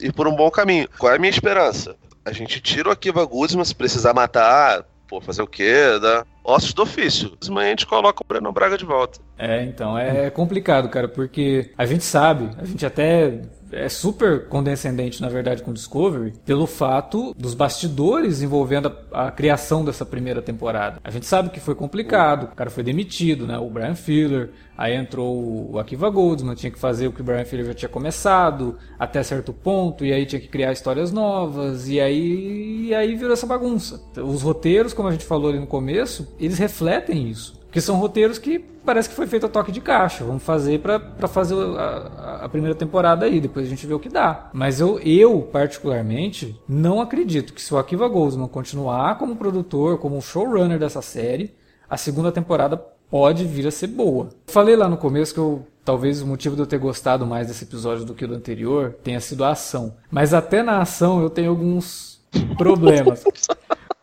ir 0.00 0.12
por 0.12 0.26
um 0.26 0.34
bom 0.34 0.50
caminho. 0.50 0.88
Qual 0.96 1.12
é 1.12 1.16
a 1.16 1.18
minha 1.18 1.30
esperança? 1.30 1.94
a 2.28 2.32
gente 2.32 2.60
tira 2.60 2.90
o 2.90 2.92
Akiva 2.92 3.24
Guzman 3.24 3.64
se 3.64 3.74
precisar 3.74 4.12
matar, 4.12 4.84
pô, 5.08 5.20
fazer 5.20 5.42
o 5.42 5.46
quê? 5.46 5.98
Dá 6.00 6.24
ossos 6.44 6.72
do 6.72 6.82
ofício. 6.82 7.32
Mas 7.50 7.66
a 7.66 7.70
gente 7.70 7.86
coloca 7.86 8.22
o 8.22 8.26
Breno 8.26 8.52
Braga 8.52 8.76
de 8.76 8.84
volta. 8.84 9.18
É, 9.38 9.64
então, 9.64 9.98
é 9.98 10.30
complicado, 10.30 10.88
cara, 10.88 11.08
porque 11.08 11.72
a 11.76 11.86
gente 11.86 12.04
sabe, 12.04 12.50
a 12.58 12.64
gente 12.64 12.84
até 12.84 13.40
é 13.72 13.88
super 13.88 14.48
condescendente, 14.48 15.20
na 15.20 15.28
verdade, 15.28 15.62
com 15.62 15.72
Discovery, 15.72 16.32
pelo 16.44 16.66
fato 16.66 17.34
dos 17.36 17.54
bastidores 17.54 18.42
envolvendo 18.42 18.92
a, 19.12 19.28
a, 19.28 19.30
criação 19.30 19.84
dessa 19.84 20.04
primeira 20.04 20.40
temporada. 20.42 21.00
A 21.02 21.10
gente 21.10 21.26
sabe 21.26 21.50
que 21.50 21.60
foi 21.60 21.74
complicado, 21.74 22.44
o 22.44 22.56
cara 22.56 22.70
foi 22.70 22.82
demitido, 22.82 23.46
né? 23.46 23.58
O 23.58 23.68
Brian 23.68 23.94
Filler, 23.94 24.50
aí 24.76 24.94
entrou 24.94 25.72
o 25.72 25.78
Akiva 25.78 26.08
Goldsman, 26.10 26.54
tinha 26.54 26.70
que 26.70 26.78
fazer 26.78 27.08
o 27.08 27.12
que 27.12 27.20
o 27.20 27.24
Brian 27.24 27.44
Filler 27.44 27.66
já 27.66 27.74
tinha 27.74 27.88
começado, 27.88 28.76
até 28.98 29.22
certo 29.22 29.52
ponto, 29.52 30.04
e 30.04 30.12
aí 30.12 30.24
tinha 30.24 30.40
que 30.40 30.48
criar 30.48 30.72
histórias 30.72 31.12
novas, 31.12 31.88
e 31.88 32.00
aí, 32.00 32.86
e 32.88 32.94
aí 32.94 33.14
virou 33.14 33.32
essa 33.32 33.46
bagunça. 33.46 34.00
Os 34.16 34.42
roteiros, 34.42 34.92
como 34.92 35.08
a 35.08 35.12
gente 35.12 35.24
falou 35.24 35.50
ali 35.50 35.58
no 35.58 35.66
começo, 35.66 36.34
eles 36.38 36.58
refletem 36.58 37.28
isso. 37.28 37.57
Porque 37.68 37.82
são 37.82 37.96
roteiros 37.96 38.38
que 38.38 38.58
parece 38.58 39.10
que 39.10 39.14
foi 39.14 39.26
feito 39.26 39.44
a 39.44 39.48
toque 39.48 39.70
de 39.70 39.80
caixa. 39.80 40.24
Vamos 40.24 40.42
fazer 40.42 40.80
para 40.80 41.28
fazer 41.28 41.54
a, 41.54 42.40
a, 42.44 42.48
primeira 42.48 42.74
temporada 42.74 43.26
aí, 43.26 43.40
depois 43.40 43.66
a 43.66 43.68
gente 43.68 43.86
vê 43.86 43.92
o 43.92 44.00
que 44.00 44.08
dá. 44.08 44.48
Mas 44.54 44.80
eu, 44.80 44.98
eu, 45.00 45.42
particularmente, 45.42 46.58
não 46.66 46.98
acredito 46.98 47.52
que 47.52 47.60
se 47.60 47.72
o 47.72 47.76
Akiva 47.76 48.08
Goldsman 48.08 48.48
continuar 48.48 49.18
como 49.18 49.36
produtor, 49.36 49.98
como 49.98 50.20
showrunner 50.22 50.78
dessa 50.78 51.02
série, 51.02 51.54
a 51.88 51.98
segunda 51.98 52.32
temporada 52.32 52.82
pode 53.10 53.44
vir 53.44 53.66
a 53.66 53.70
ser 53.70 53.88
boa. 53.88 54.30
Falei 54.46 54.74
lá 54.74 54.88
no 54.88 54.96
começo 54.96 55.34
que 55.34 55.40
eu 55.40 55.66
talvez 55.84 56.20
o 56.20 56.26
motivo 56.26 56.54
de 56.54 56.62
eu 56.62 56.66
ter 56.66 56.78
gostado 56.78 57.26
mais 57.26 57.48
desse 57.48 57.64
episódio 57.64 58.04
do 58.04 58.14
que 58.14 58.26
do 58.26 58.34
anterior 58.34 58.96
tenha 59.02 59.20
sido 59.20 59.44
a 59.44 59.52
ação. 59.52 59.96
Mas 60.10 60.34
até 60.34 60.62
na 60.62 60.82
ação 60.82 61.22
eu 61.22 61.30
tenho 61.30 61.50
alguns 61.50 62.20
problemas. 62.58 63.24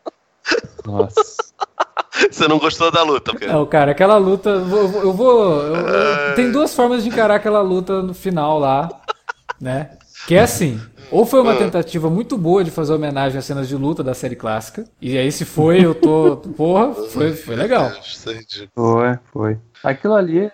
Nossa. 0.85 1.35
Você 2.35 2.49
não 2.49 2.59
gostou 2.59 2.91
da 2.91 3.01
luta, 3.01 3.33
cara? 3.33 3.53
Não, 3.53 3.65
cara, 3.65 3.91
aquela 3.91 4.17
luta. 4.17 4.49
Eu 4.49 5.13
vou. 5.13 5.61
Eu 5.61 5.75
eu, 5.75 6.35
tem 6.35 6.51
duas 6.51 6.75
formas 6.75 7.01
de 7.01 7.07
encarar 7.07 7.35
aquela 7.35 7.61
luta 7.61 8.01
no 8.01 8.13
final 8.13 8.59
lá, 8.59 8.89
né? 9.59 9.91
Que 10.27 10.35
é 10.35 10.41
assim. 10.41 10.77
Ou 11.09 11.25
foi 11.25 11.39
uma 11.39 11.53
ah. 11.53 11.57
tentativa 11.57 12.09
muito 12.09 12.37
boa 12.37 12.61
de 12.61 12.71
fazer 12.71 12.93
homenagem 12.93 13.39
às 13.39 13.45
cenas 13.45 13.69
de 13.69 13.75
luta 13.77 14.03
da 14.03 14.13
série 14.13 14.35
clássica. 14.35 14.83
E 15.01 15.17
aí, 15.17 15.31
se 15.31 15.45
foi, 15.45 15.85
eu 15.85 15.95
tô. 15.95 16.35
Porra, 16.57 16.93
foi, 16.93 17.31
foi 17.31 17.55
legal. 17.55 17.89
Foi, 18.73 19.17
foi. 19.31 19.57
Aquilo 19.81 20.15
ali. 20.15 20.51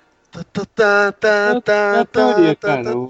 teoria, 2.12 2.56
cara. 2.58 2.96
O, 2.96 3.10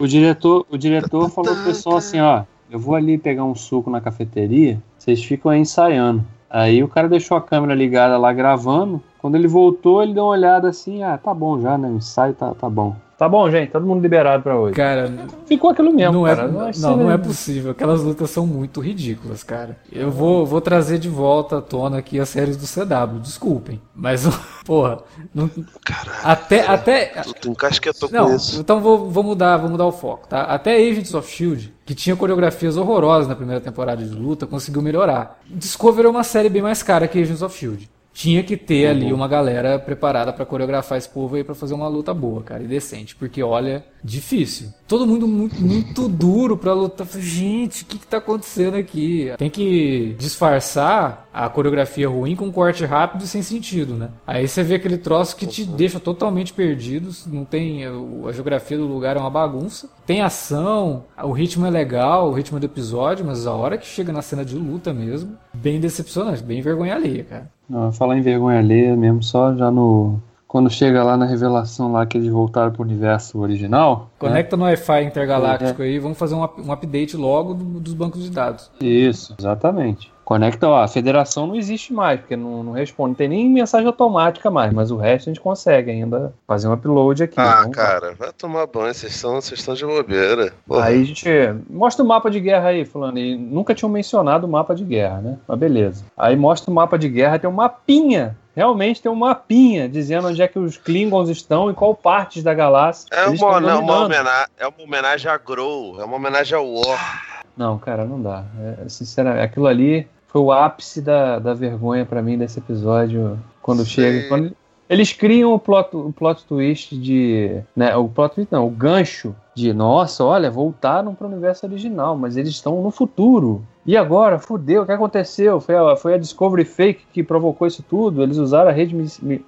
o, 0.00 0.06
diretor, 0.06 0.66
o 0.68 0.76
diretor 0.76 1.30
falou 1.30 1.54
pro 1.54 1.64
pessoal 1.64 1.96
assim: 1.96 2.20
ó, 2.20 2.42
eu 2.70 2.78
vou 2.78 2.94
ali 2.94 3.16
pegar 3.16 3.44
um 3.44 3.54
suco 3.54 3.88
na 3.88 4.02
cafeteria, 4.02 4.82
vocês 4.98 5.24
ficam 5.24 5.50
aí 5.50 5.60
ensaiando. 5.60 6.35
Aí 6.48 6.82
o 6.82 6.88
cara 6.88 7.08
deixou 7.08 7.36
a 7.36 7.42
câmera 7.42 7.74
ligada 7.74 8.16
lá 8.16 8.32
gravando. 8.32 9.02
Quando 9.18 9.34
ele 9.34 9.48
voltou, 9.48 10.02
ele 10.02 10.14
deu 10.14 10.24
uma 10.24 10.32
olhada 10.32 10.68
assim: 10.68 11.02
ah, 11.02 11.18
tá 11.18 11.34
bom 11.34 11.60
já, 11.60 11.76
né? 11.76 11.88
O 11.88 11.96
ensaio 11.96 12.34
tá, 12.34 12.54
tá 12.54 12.68
bom. 12.70 12.96
Tá 13.18 13.26
bom, 13.26 13.50
gente, 13.50 13.70
todo 13.70 13.86
mundo 13.86 14.02
liberado 14.02 14.42
pra 14.42 14.58
hoje. 14.58 14.74
Cara, 14.74 15.10
ficou 15.46 15.70
aquilo 15.70 15.90
mesmo. 15.90 16.12
Não, 16.12 16.26
é 16.26 16.36
cara. 16.36 16.48
é, 16.48 16.52
não, 16.52 16.70
não, 16.76 16.96
não 17.04 17.10
é 17.10 17.16
possível. 17.16 17.70
Aquelas 17.70 18.02
lutas 18.02 18.28
são 18.28 18.46
muito 18.46 18.78
ridículas, 18.78 19.42
cara. 19.42 19.78
Eu 19.90 20.10
vou, 20.10 20.44
vou 20.44 20.60
trazer 20.60 20.98
de 20.98 21.08
volta 21.08 21.56
à 21.56 21.62
tona 21.62 21.96
aqui 21.98 22.20
as 22.20 22.28
séries 22.28 22.58
do 22.58 22.66
CW, 22.66 23.18
desculpem. 23.20 23.80
Mas, 23.94 24.26
porra, 24.66 24.98
não, 25.34 25.50
Caralho, 25.82 26.18
até, 26.22 26.58
cara. 26.62 26.74
até. 26.74 27.06
Tu, 27.22 27.34
tu 27.40 27.48
encasquetou 27.52 28.10
não, 28.12 28.26
com 28.26 28.36
isso. 28.36 28.60
Então 28.60 28.80
vou, 28.82 29.10
vou 29.10 29.24
mudar, 29.24 29.56
vou 29.56 29.70
mudar 29.70 29.86
o 29.86 29.92
foco, 29.92 30.28
tá? 30.28 30.42
Até 30.42 30.76
Agents 30.76 31.14
of 31.14 31.30
Shield, 31.30 31.72
que 31.86 31.94
tinha 31.94 32.14
coreografias 32.14 32.76
horrorosas 32.76 33.26
na 33.26 33.34
primeira 33.34 33.62
temporada 33.62 34.04
de 34.04 34.14
luta, 34.14 34.46
conseguiu 34.46 34.82
melhorar. 34.82 35.40
Discovery 35.46 36.06
é 36.06 36.10
uma 36.10 36.24
série 36.24 36.50
bem 36.50 36.60
mais 36.60 36.82
cara 36.82 37.08
que 37.08 37.18
Agents 37.18 37.40
of 37.40 37.56
Shield 37.56 37.88
tinha 38.16 38.42
que 38.42 38.56
ter 38.56 38.86
uhum. 38.86 38.90
ali 38.90 39.12
uma 39.12 39.28
galera 39.28 39.78
preparada 39.78 40.32
para 40.32 40.46
coreografar 40.46 40.96
esse 40.96 41.06
povo 41.06 41.36
aí 41.36 41.44
para 41.44 41.54
fazer 41.54 41.74
uma 41.74 41.86
luta 41.86 42.14
boa, 42.14 42.42
cara, 42.42 42.62
e 42.62 42.66
decente, 42.66 43.14
porque 43.14 43.42
olha, 43.42 43.84
difícil. 44.02 44.70
Todo 44.88 45.06
mundo 45.06 45.28
muito, 45.28 45.60
muito 45.60 46.08
duro 46.08 46.56
para 46.56 46.72
lutar. 46.72 47.06
Gente, 47.18 47.82
o 47.82 47.86
que 47.86 47.98
que 47.98 48.06
tá 48.06 48.16
acontecendo 48.16 48.76
aqui? 48.76 49.30
Tem 49.36 49.50
que 49.50 50.16
disfarçar 50.18 51.28
a 51.30 51.46
coreografia 51.50 52.08
ruim 52.08 52.34
com 52.34 52.46
um 52.46 52.52
corte 52.52 52.86
rápido 52.86 53.24
e 53.24 53.26
sem 53.26 53.42
sentido, 53.42 53.94
né? 53.94 54.08
Aí 54.26 54.48
você 54.48 54.62
vê 54.62 54.76
aquele 54.76 54.96
troço 54.96 55.36
que 55.36 55.46
te 55.46 55.64
uhum. 55.64 55.76
deixa 55.76 56.00
totalmente 56.00 56.54
perdido, 56.54 57.10
não 57.26 57.44
tem 57.44 57.84
a 57.84 58.32
geografia 58.32 58.78
do 58.78 58.86
lugar 58.86 59.18
é 59.18 59.20
uma 59.20 59.28
bagunça. 59.28 59.90
Tem 60.06 60.22
ação, 60.22 61.04
o 61.22 61.32
ritmo 61.32 61.66
é 61.66 61.70
legal, 61.70 62.30
o 62.30 62.32
ritmo 62.32 62.58
do 62.58 62.64
episódio, 62.64 63.26
mas 63.26 63.46
a 63.46 63.52
hora 63.52 63.76
que 63.76 63.86
chega 63.86 64.10
na 64.10 64.22
cena 64.22 64.42
de 64.42 64.56
luta 64.56 64.94
mesmo, 64.94 65.36
bem 65.52 65.78
decepcionante, 65.78 66.42
bem 66.42 66.62
vergonha 66.62 66.94
alheia, 66.94 67.24
cara. 67.24 67.55
Não, 67.68 67.92
falar 67.92 68.16
em 68.16 68.22
vergonha 68.22 68.58
alheia 68.58 68.96
mesmo, 68.96 69.22
só 69.22 69.54
já 69.54 69.70
no. 69.70 70.20
Quando 70.46 70.70
chega 70.70 71.02
lá 71.02 71.16
na 71.16 71.26
revelação 71.26 71.92
lá 71.92 72.06
que 72.06 72.16
eles 72.16 72.30
voltaram 72.30 72.72
pro 72.72 72.82
universo 72.82 73.40
original. 73.40 73.98
Né? 73.98 74.06
Conecta 74.18 74.56
né? 74.56 74.60
no 74.60 74.66
Wi-Fi 74.66 75.02
intergaláctico 75.02 75.82
é. 75.82 75.86
aí, 75.86 75.98
vamos 75.98 76.16
fazer 76.16 76.34
um, 76.34 76.48
um 76.64 76.72
update 76.72 77.16
logo 77.16 77.52
do, 77.52 77.80
dos 77.80 77.92
bancos 77.92 78.22
de 78.22 78.30
dados. 78.30 78.70
Isso, 78.80 79.34
exatamente. 79.38 80.10
Conecta, 80.26 80.66
ó, 80.66 80.82
a 80.82 80.88
federação 80.88 81.46
não 81.46 81.54
existe 81.54 81.92
mais, 81.92 82.18
porque 82.18 82.34
não, 82.34 82.60
não 82.60 82.72
responde, 82.72 83.10
não 83.10 83.14
tem 83.14 83.28
nem 83.28 83.48
mensagem 83.48 83.86
automática 83.86 84.50
mais, 84.50 84.72
mas 84.72 84.90
o 84.90 84.96
resto 84.96 85.30
a 85.30 85.32
gente 85.32 85.40
consegue 85.40 85.88
ainda 85.88 86.34
fazer 86.48 86.66
um 86.66 86.72
upload 86.72 87.22
aqui. 87.22 87.38
Ah, 87.38 87.64
cara, 87.72 88.12
vai 88.12 88.32
tomar 88.32 88.66
banho, 88.66 88.92
vocês 88.92 89.14
estão, 89.14 89.40
vocês 89.40 89.60
estão 89.60 89.74
de 89.74 89.86
bobeira. 89.86 90.52
Porra. 90.66 90.86
Aí 90.86 91.00
a 91.00 91.04
gente 91.04 91.28
mostra 91.70 92.04
o 92.04 92.08
mapa 92.08 92.28
de 92.28 92.40
guerra 92.40 92.70
aí, 92.70 92.84
falando, 92.84 93.20
e 93.20 93.36
nunca 93.36 93.72
tinham 93.72 93.88
mencionado 93.88 94.48
o 94.48 94.50
mapa 94.50 94.74
de 94.74 94.82
guerra, 94.82 95.20
né? 95.20 95.38
Mas 95.46 95.58
beleza. 95.60 96.04
Aí 96.16 96.34
mostra 96.34 96.72
o 96.72 96.74
mapa 96.74 96.98
de 96.98 97.08
guerra, 97.08 97.38
tem 97.38 97.48
um 97.48 97.52
mapinha 97.52 98.36
realmente 98.56 99.02
tem 99.02 99.12
um 99.12 99.14
mapinha 99.14 99.86
dizendo 99.86 100.28
onde 100.28 100.40
é 100.40 100.48
que 100.48 100.58
os 100.58 100.78
Klingons 100.78 101.28
estão 101.28 101.70
e 101.70 101.74
qual 101.74 101.94
partes 101.94 102.42
da 102.42 102.54
galáxia. 102.54 103.06
É 103.12 103.26
uma, 103.26 103.60
não, 103.60 103.82
uma 103.82 104.06
homenagem, 104.06 104.46
é 104.56 104.66
uma 104.66 104.82
homenagem 104.82 105.30
a 105.30 105.36
Grow, 105.36 106.00
é 106.00 106.04
uma 106.04 106.16
homenagem 106.16 106.56
ao 106.56 106.66
War. 106.66 107.44
Não, 107.56 107.78
cara, 107.78 108.04
não 108.04 108.20
dá. 108.20 108.44
É, 108.60 108.88
sinceramente, 108.88 109.44
aquilo 109.44 109.66
ali 109.66 110.08
foi 110.36 110.42
o 110.42 110.52
ápice 110.52 111.00
da, 111.00 111.38
da 111.38 111.54
vergonha 111.54 112.04
para 112.04 112.20
mim 112.20 112.36
desse 112.36 112.58
episódio. 112.58 113.38
Quando 113.62 113.86
chega. 113.86 114.28
Quando, 114.28 114.54
eles 114.88 115.12
criam 115.12 115.52
o 115.52 115.58
plot, 115.58 115.96
o 115.96 116.12
plot 116.12 116.44
twist 116.46 116.96
de. 116.96 117.60
Né, 117.74 117.94
o 117.96 118.08
plot 118.08 118.34
twist 118.34 118.52
não, 118.52 118.66
o 118.66 118.70
gancho 118.70 119.34
de 119.54 119.72
nossa, 119.72 120.22
olha, 120.22 120.50
voltaram 120.50 121.14
para 121.14 121.26
o 121.26 121.30
universo 121.30 121.64
original, 121.64 122.14
mas 122.16 122.36
eles 122.36 122.50
estão 122.50 122.82
no 122.82 122.90
futuro. 122.90 123.62
E 123.86 123.96
agora, 123.96 124.38
fudeu, 124.38 124.82
o 124.82 124.86
que 124.86 124.92
aconteceu? 124.92 125.60
Foi 125.60 125.74
a, 125.76 125.96
foi 125.96 126.14
a 126.14 126.18
Discovery 126.18 126.64
Fake 126.64 127.06
que 127.12 127.22
provocou 127.22 127.66
isso 127.66 127.82
tudo. 127.88 128.22
Eles 128.22 128.36
usaram 128.36 128.68
a 128.68 128.72
rede 128.72 128.94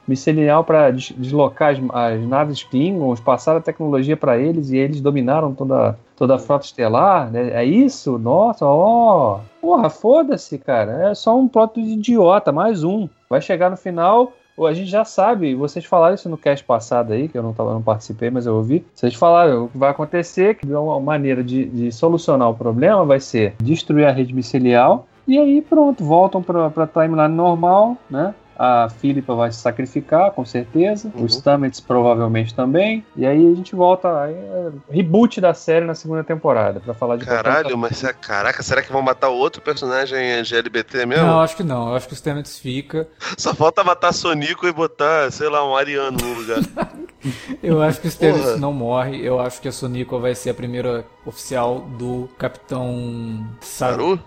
micelial 0.07 0.65
para 0.65 0.91
deslocar 0.93 1.73
as, 1.73 1.79
as, 1.93 2.27
naves 2.27 2.63
Klingons, 2.63 3.21
passaram 3.21 3.59
a 3.59 3.63
tecnologia 3.63 4.17
para 4.17 4.39
eles 4.39 4.71
e 4.71 4.77
eles 4.77 5.01
dominaram 5.01 5.53
toda, 5.53 5.99
toda 6.17 6.37
a 6.37 6.39
frota 6.39 6.65
estelar. 6.65 7.31
Né? 7.31 7.51
É 7.51 7.65
isso? 7.65 8.17
Nossa, 8.17 8.65
ó. 8.65 9.41
Porra, 9.61 9.91
foda-se, 9.91 10.57
cara. 10.57 11.11
É 11.11 11.15
só 11.15 11.37
um 11.37 11.49
plot 11.49 11.75
de 11.75 11.91
idiota, 11.91 12.51
mais 12.51 12.83
um. 12.83 13.09
Vai 13.29 13.43
chegar 13.43 13.71
no 13.71 13.77
final, 13.77 14.33
a 14.67 14.73
gente 14.73 14.91
já 14.91 15.05
sabe, 15.05 15.55
vocês 15.55 15.85
falaram 15.85 16.15
isso 16.15 16.29
no 16.29 16.37
cast 16.37 16.65
passado 16.65 17.13
aí, 17.13 17.29
que 17.29 17.37
eu 17.39 17.43
não, 17.43 17.53
tava, 17.53 17.73
não 17.73 17.83
participei, 17.83 18.31
mas 18.31 18.47
eu 18.47 18.55
ouvi. 18.55 18.85
Vocês 18.95 19.15
falaram 19.15 19.65
o 19.65 19.69
que 19.69 19.79
vai 19.79 19.91
acontecer, 19.91 20.57
que 20.57 20.67
uma 20.67 21.01
maneira 21.01 21.43
de, 21.43 21.67
de 21.67 21.93
solucionar 21.93 22.51
o 22.51 22.55
problema 22.55 23.05
vai 23.05 23.21
ser 23.21 23.55
destruir 23.63 24.07
a 24.07 24.13
rede 24.13 24.35
micelial 24.35 25.07
e 25.29 25.39
aí 25.39 25.61
pronto, 25.61 26.03
voltam 26.03 26.43
para 26.43 26.67
a 26.69 26.87
timeline 26.87 27.35
normal, 27.35 27.99
né? 28.09 28.35
A 28.59 28.89
Philippa 28.89 29.35
vai 29.35 29.53
se 29.53 29.61
sacrificar, 29.61 30.33
com 30.33 30.45
certeza. 30.45 31.13
Uhum. 31.15 31.25
Os 31.25 31.37
Stamets 31.37 31.79
provavelmente 31.79 32.53
também. 32.53 33.07
E 33.17 33.25
aí 33.25 33.53
a 33.53 33.55
gente 33.55 33.77
volta. 33.77 34.23
Aí, 34.23 34.35
é, 34.35 34.71
reboot 34.91 35.41
da 35.41 35.55
série 35.55 35.85
na 35.85 35.95
segunda 35.95 36.25
temporada, 36.25 36.81
para 36.81 36.93
falar 36.93 37.17
de 37.17 37.25
Caralho, 37.25 37.79
mas 37.79 38.03
é, 38.03 38.13
caraca, 38.13 38.63
será 38.63 38.83
que 38.83 38.93
vão 38.93 39.01
matar 39.01 39.29
outro 39.29 39.63
personagem 39.63 40.43
GLBT 40.43 41.07
mesmo? 41.07 41.25
Não, 41.25 41.41
acho 41.41 41.57
que 41.57 41.63
não. 41.63 41.91
Eu 41.91 41.95
acho 41.95 42.09
que 42.09 42.15
os 42.15 42.19
Stamets 42.19 42.59
fica. 42.59 43.07
Só 43.39 43.55
falta 43.55 43.85
matar 43.85 44.13
Sonico 44.13 44.67
e 44.67 44.73
botar, 44.73 45.31
sei 45.31 45.49
lá, 45.49 45.65
um 45.65 45.77
Ariano 45.77 46.19
no 46.19 46.35
lugar. 46.35 46.59
eu 47.63 47.81
acho 47.81 48.01
que 48.01 48.09
o 48.09 48.11
Stamets 48.11 48.59
não 48.59 48.73
morre. 48.73 49.25
Eu 49.25 49.39
acho 49.39 49.61
que 49.61 49.69
a 49.69 49.73
Sonico 49.73 50.19
vai 50.19 50.35
ser 50.35 50.51
a 50.51 50.55
primeira 50.55 51.05
oficial 51.25 51.81
do 51.97 52.29
Capitão 52.37 53.47
Saru. 53.61 54.19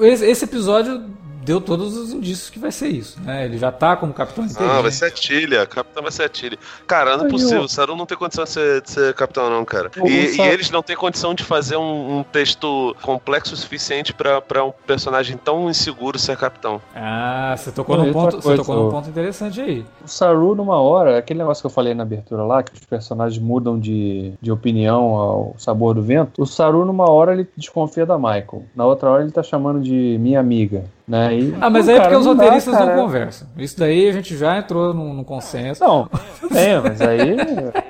Esse 0.00 0.44
episódio 0.44 1.04
deu 1.42 1.60
todos 1.60 1.96
os 1.96 2.12
indícios 2.12 2.50
que 2.50 2.58
vai 2.58 2.70
ser 2.70 2.88
isso, 2.88 3.20
né? 3.22 3.44
Ele 3.44 3.58
já 3.58 3.72
tá 3.72 3.96
como 3.96 4.12
capitão 4.12 4.44
interino. 4.44 4.72
Ah, 4.72 4.80
vai 4.80 4.90
ser 4.90 5.06
a 5.06 5.10
Tilha, 5.10 5.66
capitão 5.66 6.02
vai 6.02 6.12
ser 6.12 6.24
a 6.24 6.28
Tilha. 6.28 6.58
Cara, 6.86 7.16
não 7.16 7.26
é 7.26 7.28
possível, 7.28 7.62
o 7.62 7.68
Saru 7.68 7.96
não 7.96 8.06
tem 8.06 8.16
condição 8.16 8.44
de 8.44 8.50
ser, 8.50 8.82
de 8.82 8.90
ser 8.90 9.14
capitão 9.14 9.50
não, 9.50 9.64
cara. 9.64 9.90
E, 10.04 10.36
e, 10.36 10.40
eles 10.40 10.70
não 10.70 10.82
têm 10.82 10.96
condição 10.96 11.34
de 11.34 11.42
fazer 11.42 11.76
um, 11.76 12.18
um 12.18 12.22
texto 12.22 12.94
complexo 13.02 13.54
o 13.54 13.56
suficiente 13.56 14.12
para 14.12 14.64
um 14.64 14.72
personagem 14.86 15.36
tão 15.36 15.68
inseguro 15.70 16.18
ser 16.18 16.36
capitão. 16.36 16.80
Ah, 16.94 17.54
você 17.56 17.70
tocou, 17.70 17.96
num 17.96 18.12
ponto, 18.12 18.40
você 18.40 18.56
tocou 18.56 18.84
num 18.84 18.90
ponto 18.90 19.08
interessante 19.08 19.60
aí. 19.60 19.84
O 20.04 20.08
Saru, 20.08 20.54
numa 20.54 20.80
hora, 20.80 21.18
aquele 21.18 21.38
negócio 21.38 21.62
que 21.62 21.66
eu 21.66 21.70
falei 21.70 21.94
na 21.94 22.02
abertura 22.02 22.42
lá, 22.44 22.62
que 22.62 22.74
os 22.74 22.84
personagens 22.84 23.40
mudam 23.42 23.78
de, 23.78 24.32
de 24.40 24.52
opinião 24.52 25.14
ao 25.14 25.54
sabor 25.58 25.94
do 25.94 26.02
vento, 26.02 26.42
o 26.42 26.46
Saru, 26.46 26.84
numa 26.84 27.10
hora, 27.10 27.32
ele 27.32 27.48
desconfia 27.56 28.04
da 28.04 28.18
Michael. 28.18 28.64
Na 28.74 28.86
outra 28.86 29.10
hora, 29.10 29.22
ele 29.22 29.32
tá 29.32 29.42
chamando 29.42 29.80
de 29.80 30.16
minha 30.20 30.40
amiga. 30.40 30.84
Né? 31.10 31.40
E, 31.40 31.54
ah, 31.60 31.68
mas 31.68 31.88
aí 31.88 31.96
é 31.96 32.00
porque 32.00 32.14
os 32.14 32.24
roteiristas 32.24 32.72
dá, 32.72 32.86
não 32.86 32.94
conversam. 32.94 33.48
Isso 33.58 33.76
daí 33.76 34.08
a 34.08 34.12
gente 34.12 34.36
já 34.36 34.56
entrou 34.56 34.94
num, 34.94 35.24
consenso. 35.24 35.82
Não, 35.82 36.08
é, 36.54 36.78
mas 36.78 37.00
aí, 37.00 37.36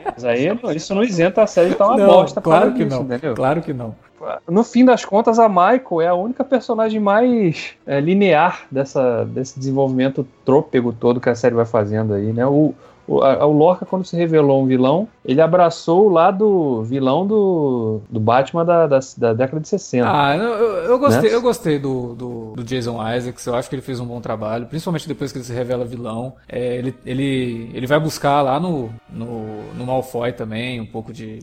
mas 0.06 0.24
aí 0.24 0.48
isso 0.74 0.94
não 0.94 1.02
isenta 1.02 1.42
a 1.42 1.46
série 1.46 1.66
de 1.66 1.72
estar 1.74 1.88
uma 1.88 1.98
não, 1.98 2.06
bosta. 2.06 2.40
Claro 2.40 2.72
que 2.72 2.84
isso, 2.84 2.96
não. 2.96 3.02
Entendeu? 3.02 3.34
Claro 3.34 3.60
que 3.60 3.74
não. 3.74 3.94
No 4.48 4.64
fim 4.64 4.86
das 4.86 5.04
contas, 5.04 5.38
a 5.38 5.50
Michael 5.50 6.00
é 6.00 6.06
a 6.06 6.14
única 6.14 6.42
personagem 6.42 6.98
mais 6.98 7.74
é, 7.86 8.00
linear 8.00 8.62
dessa, 8.70 9.26
desse 9.26 9.58
desenvolvimento 9.58 10.26
trôpego 10.42 10.90
todo 10.90 11.20
que 11.20 11.28
a 11.28 11.34
série 11.34 11.54
vai 11.54 11.66
fazendo 11.66 12.14
aí, 12.14 12.32
né? 12.32 12.46
O, 12.46 12.74
o, 13.06 13.22
a, 13.22 13.44
o 13.46 13.52
Lorca, 13.52 13.84
quando 13.84 14.04
se 14.04 14.16
revelou 14.16 14.62
um 14.62 14.66
vilão, 14.66 15.08
ele 15.24 15.40
abraçou 15.40 16.06
o 16.06 16.08
lado 16.08 16.82
vilão 16.82 17.26
do, 17.26 18.00
do 18.08 18.20
Batman 18.20 18.64
da, 18.64 18.86
da, 18.86 19.00
da 19.16 19.32
década 19.32 19.60
de 19.60 19.68
60. 19.68 20.08
Ah, 20.08 20.36
eu, 20.36 20.44
eu 20.44 20.98
gostei, 20.98 21.30
né? 21.30 21.36
eu 21.36 21.42
gostei 21.42 21.78
do, 21.78 22.14
do, 22.14 22.52
do, 22.56 22.64
Jason 22.64 22.96
Isaacs, 23.14 23.46
eu 23.46 23.54
acho 23.54 23.68
que 23.68 23.74
ele 23.74 23.82
fez 23.82 24.00
um 24.00 24.06
bom 24.06 24.20
trabalho, 24.20 24.66
principalmente 24.66 25.08
depois 25.08 25.32
que 25.32 25.38
ele 25.38 25.44
se 25.44 25.52
revela 25.52 25.84
vilão. 25.84 26.34
É, 26.48 26.76
ele, 26.76 26.94
ele, 27.04 27.70
ele 27.74 27.86
vai 27.86 27.98
buscar 27.98 28.42
lá 28.42 28.60
no, 28.60 28.90
no, 29.08 29.72
no 29.74 29.86
Malfoy 29.86 30.32
também 30.32 30.80
um 30.80 30.86
pouco 30.86 31.12
de 31.12 31.40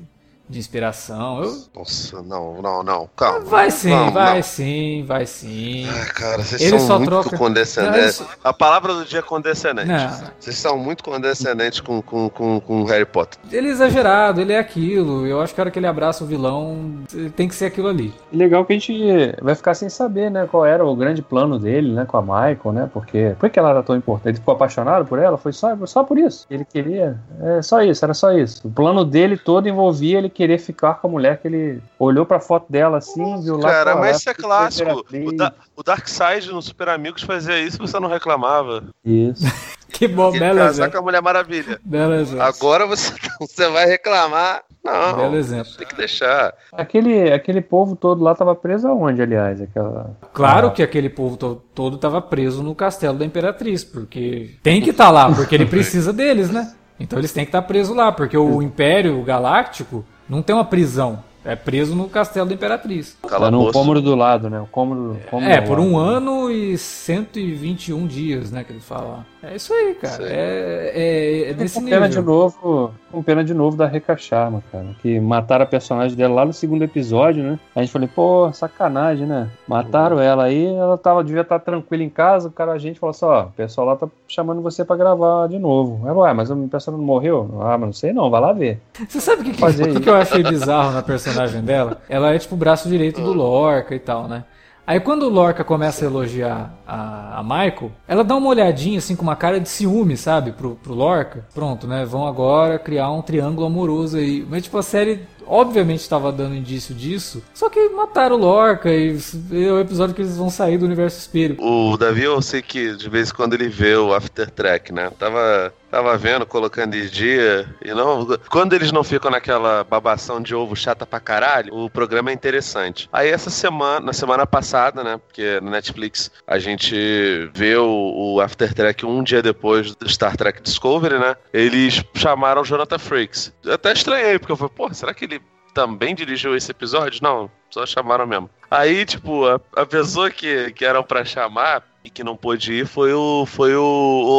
de 0.50 0.60
inspiração. 0.60 1.44
Eu... 1.44 1.64
Nossa, 1.76 2.22
não, 2.22 2.62
não, 2.62 2.84
não, 2.84 3.10
calma. 3.16 3.40
Vai 3.42 3.72
sim, 3.72 3.90
não, 3.90 4.12
vai 4.12 4.36
não. 4.38 4.44
sim, 4.44 5.04
vai 5.06 5.26
sim. 5.26 5.88
Ah, 5.90 6.06
cara, 6.14 6.44
vocês 6.44 6.62
Ele 6.62 6.80
são 6.80 6.98
muito 7.00 7.10
troca... 7.10 7.38
condescendentes. 7.38 8.20
Não, 8.20 8.28
A 8.44 8.54
palavra 8.54 8.94
do 8.94 9.06
dia 9.06 9.20
é 9.20 9.22
condescendente. 9.22 9.88
Não. 9.88 10.32
Vocês 10.40 10.58
são 10.58 10.78
muito 10.78 11.04
condescendentes 11.04 11.80
com, 11.80 12.02
com, 12.02 12.30
com, 12.30 12.60
com 12.60 12.84
Harry 12.86 13.06
Potter. 13.06 13.40
Ele 13.52 13.68
é 13.68 13.72
exagerado, 13.72 14.42
ele 14.42 14.54
é 14.54 14.60
aquilo. 14.60 15.26
Eu 15.26 15.42
acho 15.42 15.54
que 15.54 15.60
a 15.60 15.64
hora 15.64 15.72
que 15.72 15.80
ele 15.80 15.88
abraça 15.88 16.24
o 16.24 16.28
vilão, 16.28 17.04
tem 17.36 17.48
que 17.48 17.56
ser 17.56 17.66
aquilo 17.66 17.88
ali. 17.88 18.14
Legal 18.32 18.66
que 18.66 18.74
a 18.74 18.76
gente 18.76 19.36
vai 19.42 19.56
ficar 19.56 19.74
sem 19.74 19.90
saber, 19.90 20.32
né, 20.32 20.48
qual 20.50 20.66
era 20.66 20.86
o 20.86 20.96
grande 20.96 21.22
plano 21.22 21.60
dele, 21.60 21.92
né, 21.94 22.06
com 22.06 22.18
a 22.18 22.22
Michael, 22.22 22.74
né, 22.74 22.90
porque 22.92 23.36
por 23.40 23.50
que 23.50 23.60
ela 23.60 23.70
era 23.72 23.84
tão 23.84 23.96
importante? 23.96 24.30
Ele 24.30 24.38
ficou 24.38 24.54
apaixonado 24.54 25.06
por 25.06 25.20
ela? 25.20 25.38
Foi 25.38 25.52
só, 25.52 25.76
só 25.86 26.04
por 26.04 26.18
isso. 26.18 26.46
Ele 26.50 26.66
queria, 26.66 27.18
é 27.42 27.62
só 27.62 27.82
isso, 27.82 28.04
era 28.04 28.14
só 28.14 28.32
isso. 28.32 28.68
O 28.68 28.72
plano 28.72 29.04
dele 29.04 29.38
todo 29.38 29.68
envolvia 29.68 30.18
ele 30.18 30.30
querer 30.38 30.60
ficar 30.60 30.94
com 31.02 31.08
a 31.08 31.10
mulher 31.10 31.42
que 31.42 31.48
ele 31.48 31.82
olhou 31.98 32.24
pra 32.24 32.40
foto 32.40 32.72
dela 32.72 33.00
assim, 33.00 33.42
viu 33.42 33.58
lá. 33.58 33.72
Cara, 33.72 33.96
mas 33.96 34.18
isso 34.18 34.30
é 34.30 34.36
clássico. 34.36 35.04
O, 35.12 35.36
da, 35.36 35.52
o 35.76 35.82
Darkseid 35.82 36.52
no 36.52 36.62
Super 36.62 36.90
Amigos 36.90 37.24
fazia 37.24 37.60
isso 37.60 37.78
e 37.78 37.88
você 37.88 38.00
não 38.00 38.08
reclamava. 38.08 38.84
Isso. 39.04 39.44
que 39.90 40.08
bom, 40.08 40.32
beleza. 40.32 40.84
Casar 40.84 40.92
com 40.92 40.98
a 41.00 41.02
Mulher 41.02 41.24
Maravilha. 41.24 41.80
Beleza. 41.84 42.44
Agora 42.44 42.86
você, 42.86 43.12
você 43.42 43.68
vai 43.68 43.88
reclamar. 43.88 44.62
Não, 44.86 45.18
Belo 45.18 45.38
exemplo. 45.38 45.72
tem 45.76 45.88
que 45.88 45.96
deixar. 45.96 46.54
Aquele, 46.72 47.34
aquele 47.34 47.60
povo 47.60 47.96
todo 47.96 48.24
lá 48.24 48.36
tava 48.36 48.54
preso 48.54 48.88
aonde, 48.88 49.24
aliás? 49.24 49.60
Aquela... 49.60 50.16
Claro 50.32 50.68
ah. 50.68 50.72
que 50.72 50.84
aquele 50.84 51.10
povo 51.10 51.36
to 51.36 51.64
todo 51.74 51.98
tava 51.98 52.22
preso 52.22 52.62
no 52.62 52.76
castelo 52.76 53.18
da 53.18 53.26
Imperatriz, 53.26 53.84
porque 53.84 54.52
tem 54.62 54.82
que 54.82 54.92
estar 54.92 55.06
tá 55.06 55.12
lá, 55.12 55.34
porque 55.34 55.56
ele 55.56 55.66
precisa 55.68 56.14
deles, 56.14 56.52
né? 56.52 56.74
Então 57.00 57.18
eles 57.18 57.34
têm 57.34 57.44
que 57.44 57.50
estar 57.50 57.64
tá 57.64 57.68
presos 57.68 57.96
lá, 57.96 58.12
porque 58.12 58.38
o 58.38 58.62
Império 58.62 59.22
Galáctico 59.24 60.06
não 60.30 60.42
tem 60.42 60.56
uma 60.56 60.66
prisão. 60.66 61.24
É 61.48 61.56
preso 61.56 61.96
no 61.96 62.10
castelo 62.10 62.46
da 62.46 62.54
Imperatriz. 62.54 63.18
Tá 63.22 63.50
no 63.50 63.72
cômodo 63.72 64.02
do 64.02 64.16
lado, 64.16 64.50
né? 64.50 64.60
O 64.60 64.68
cômodo, 64.68 65.18
cômodo 65.30 65.50
é, 65.50 65.62
por 65.62 65.80
um 65.80 65.98
ano 65.98 66.52
e 66.52 66.78
121 66.78 68.06
dias, 68.06 68.52
né? 68.52 68.66
Que 68.66 68.74
ele 68.74 68.82
fala. 68.82 69.26
É 69.42 69.56
isso 69.56 69.74
aí, 69.74 69.96
cara. 69.96 70.28
É, 70.28 70.92
é, 70.94 71.50
é 71.52 71.54
desse 71.54 71.76
com 71.76 71.86
nível. 71.86 72.00
Pena 72.00 72.10
de 72.10 72.22
novo, 72.22 72.94
com 73.10 73.24
pena 73.24 73.46
de 73.46 73.54
novo 73.54 73.78
da 73.78 73.88
Reca 73.88 74.18
Charma, 74.18 74.62
cara. 74.70 74.88
Que 75.02 75.22
mataram 75.22 75.64
a 75.64 75.68
personagem 75.68 76.18
dela 76.18 76.36
lá 76.36 76.46
no 76.46 76.52
segundo 76.52 76.84
episódio, 76.84 77.42
né? 77.42 77.58
A 77.74 77.80
gente 77.80 77.94
falou, 77.94 78.10
pô, 78.14 78.52
sacanagem, 78.52 79.26
né? 79.26 79.50
Mataram 79.66 80.20
ela 80.20 80.44
aí, 80.44 80.66
ela 80.66 80.98
tava, 80.98 81.24
devia 81.24 81.44
estar 81.44 81.60
tá 81.60 81.66
tranquila 81.66 82.04
em 82.04 82.10
casa. 82.10 82.50
O 82.50 82.52
cara, 82.52 82.74
a 82.74 82.78
gente 82.78 83.00
falou 83.00 83.12
assim: 83.12 83.26
ó, 83.26 83.44
o 83.44 83.52
pessoal 83.52 83.88
lá 83.88 83.96
tá 83.96 84.10
chamando 84.28 84.62
você 84.62 84.84
pra 84.84 84.98
gravar 84.98 85.48
de 85.48 85.58
novo. 85.58 86.06
Ela, 86.06 86.18
ué, 86.24 86.34
mas 86.34 86.52
o 86.52 86.68
pessoal 86.68 86.98
não 86.98 87.06
morreu? 87.06 87.58
Ah, 87.62 87.78
mas 87.78 87.88
não 87.88 87.94
sei 87.94 88.12
não, 88.12 88.30
vai 88.30 88.42
lá 88.42 88.52
ver. 88.52 88.82
Você 89.08 89.22
sabe 89.22 89.44
o 89.44 89.46
que, 89.46 89.52
que, 89.52 90.00
que 90.02 90.10
eu 90.10 90.16
achei 90.16 90.44
bizarro 90.44 90.92
na 90.92 91.02
personagem 91.02 91.37
dela? 91.62 92.02
Ela 92.10 92.34
é 92.34 92.40
tipo 92.40 92.56
o 92.56 92.58
braço 92.58 92.90
direito 92.90 93.22
do 93.22 93.34
Lorca 93.34 93.96
e 93.96 94.00
tal, 94.00 94.28
né? 94.28 94.44
Aí 94.88 95.02
quando 95.02 95.24
o 95.24 95.30
Lorca 95.30 95.66
começa 95.66 96.06
a 96.06 96.08
elogiar 96.08 96.74
a, 96.88 97.40
a 97.40 97.44
Michael, 97.44 97.92
ela 98.08 98.24
dá 98.24 98.38
uma 98.38 98.48
olhadinha 98.48 99.00
assim 99.00 99.18
com 99.18 99.24
uma 99.24 99.36
cara 99.36 99.60
de 99.60 99.68
ciúme, 99.68 100.16
sabe, 100.16 100.54
pro, 100.54 100.76
pro 100.76 100.94
Lorca. 100.94 101.46
Pronto, 101.54 101.86
né? 101.86 102.06
Vão 102.06 102.26
agora 102.26 102.80
criar 102.80 103.12
um 103.12 103.22
triângulo 103.22 103.68
amoroso 103.68 104.16
aí. 104.16 104.48
Mas 104.50 104.64
tipo, 104.64 104.78
a 104.78 104.82
série 104.82 105.28
obviamente 105.48 106.02
estava 106.02 106.32
dando 106.32 106.56
indício 106.56 106.94
disso, 106.94 107.42
só 107.54 107.70
que 107.70 107.90
mataram 107.90 108.36
o 108.36 108.40
Lorca 108.40 108.90
e 108.94 109.18
é 109.52 109.72
o 109.72 109.80
episódio 109.80 110.14
que 110.14 110.22
eles 110.22 110.38
vão 110.38 110.50
sair 110.50 110.78
do 110.78 110.86
universo 110.86 111.20
espírito. 111.20 111.64
O 111.64 111.98
Davi, 111.98 112.24
eu 112.24 112.42
sei 112.42 112.62
que 112.62 112.96
de 112.96 113.10
vez 113.10 113.30
em 113.30 113.34
quando 113.34 113.54
ele 113.54 113.70
vê 113.70 113.96
o 113.96 114.14
After 114.14 114.50
Track, 114.50 114.94
né? 114.94 115.10
Tava, 115.18 115.74
tava 115.98 116.16
vendo, 116.16 116.46
colocando 116.46 116.92
de 116.92 117.10
dia, 117.10 117.68
e 117.84 117.92
não. 117.92 118.38
Quando 118.50 118.74
eles 118.74 118.92
não 118.92 119.04
ficam 119.04 119.32
naquela 119.32 119.84
babação 119.84 120.40
de 120.40 120.54
ovo 120.54 120.76
chata 120.76 121.08
pra 121.08 121.20
caralho, 121.20 121.74
o 121.74 121.90
programa 121.90 122.30
é 122.30 122.34
interessante. 122.34 123.10
Aí 123.12 123.30
essa 123.30 123.50
semana, 123.50 124.06
na 124.06 124.14
semana 124.14 124.46
passada, 124.46 125.04
né? 125.04 125.18
Porque 125.18 125.60
na 125.60 125.72
Netflix 125.72 126.32
a 126.46 126.60
gente 126.60 127.50
vê 127.52 127.76
o, 127.78 128.36
o 128.36 128.40
After 128.40 128.72
Track 128.76 129.08
um 129.08 129.24
dia 129.24 129.42
depois 129.42 129.96
do 129.96 130.08
Star 130.08 130.38
Trek 130.38 130.62
Discovery, 130.62 131.18
né? 131.18 131.36
Eles 131.52 132.04
chamaram 132.14 132.62
o 132.62 132.66
Jonathan 132.66 133.00
Frakes. 133.00 133.52
Eu 133.64 133.74
até 133.74 133.92
estranhei, 133.92 134.38
porque 134.38 134.52
eu 134.52 134.58
falei, 134.58 134.74
pô, 134.76 134.94
será 134.94 135.16
que 135.16 135.26
ele 135.26 135.42
também 135.74 136.14
dirigiu 136.14 136.56
esse 136.56 136.70
episódio? 136.70 137.24
Não, 137.24 137.50
só 137.72 137.88
chamaram 137.88 138.28
mesmo. 138.28 138.52
Aí, 138.70 139.04
tipo, 139.04 139.46
a, 139.46 139.60
a 139.76 139.86
pessoa 139.86 140.30
que, 140.30 140.72
que 140.74 140.86
eram 140.86 141.02
para 141.02 141.26
chamar 141.26 141.84
e 142.08 142.10
que 142.10 142.24
não 142.24 142.38
pôde 142.38 142.74
ir 142.74 142.88
foi 142.88 143.14
o, 143.14 143.46
foi 143.46 143.76
o, 143.76 143.84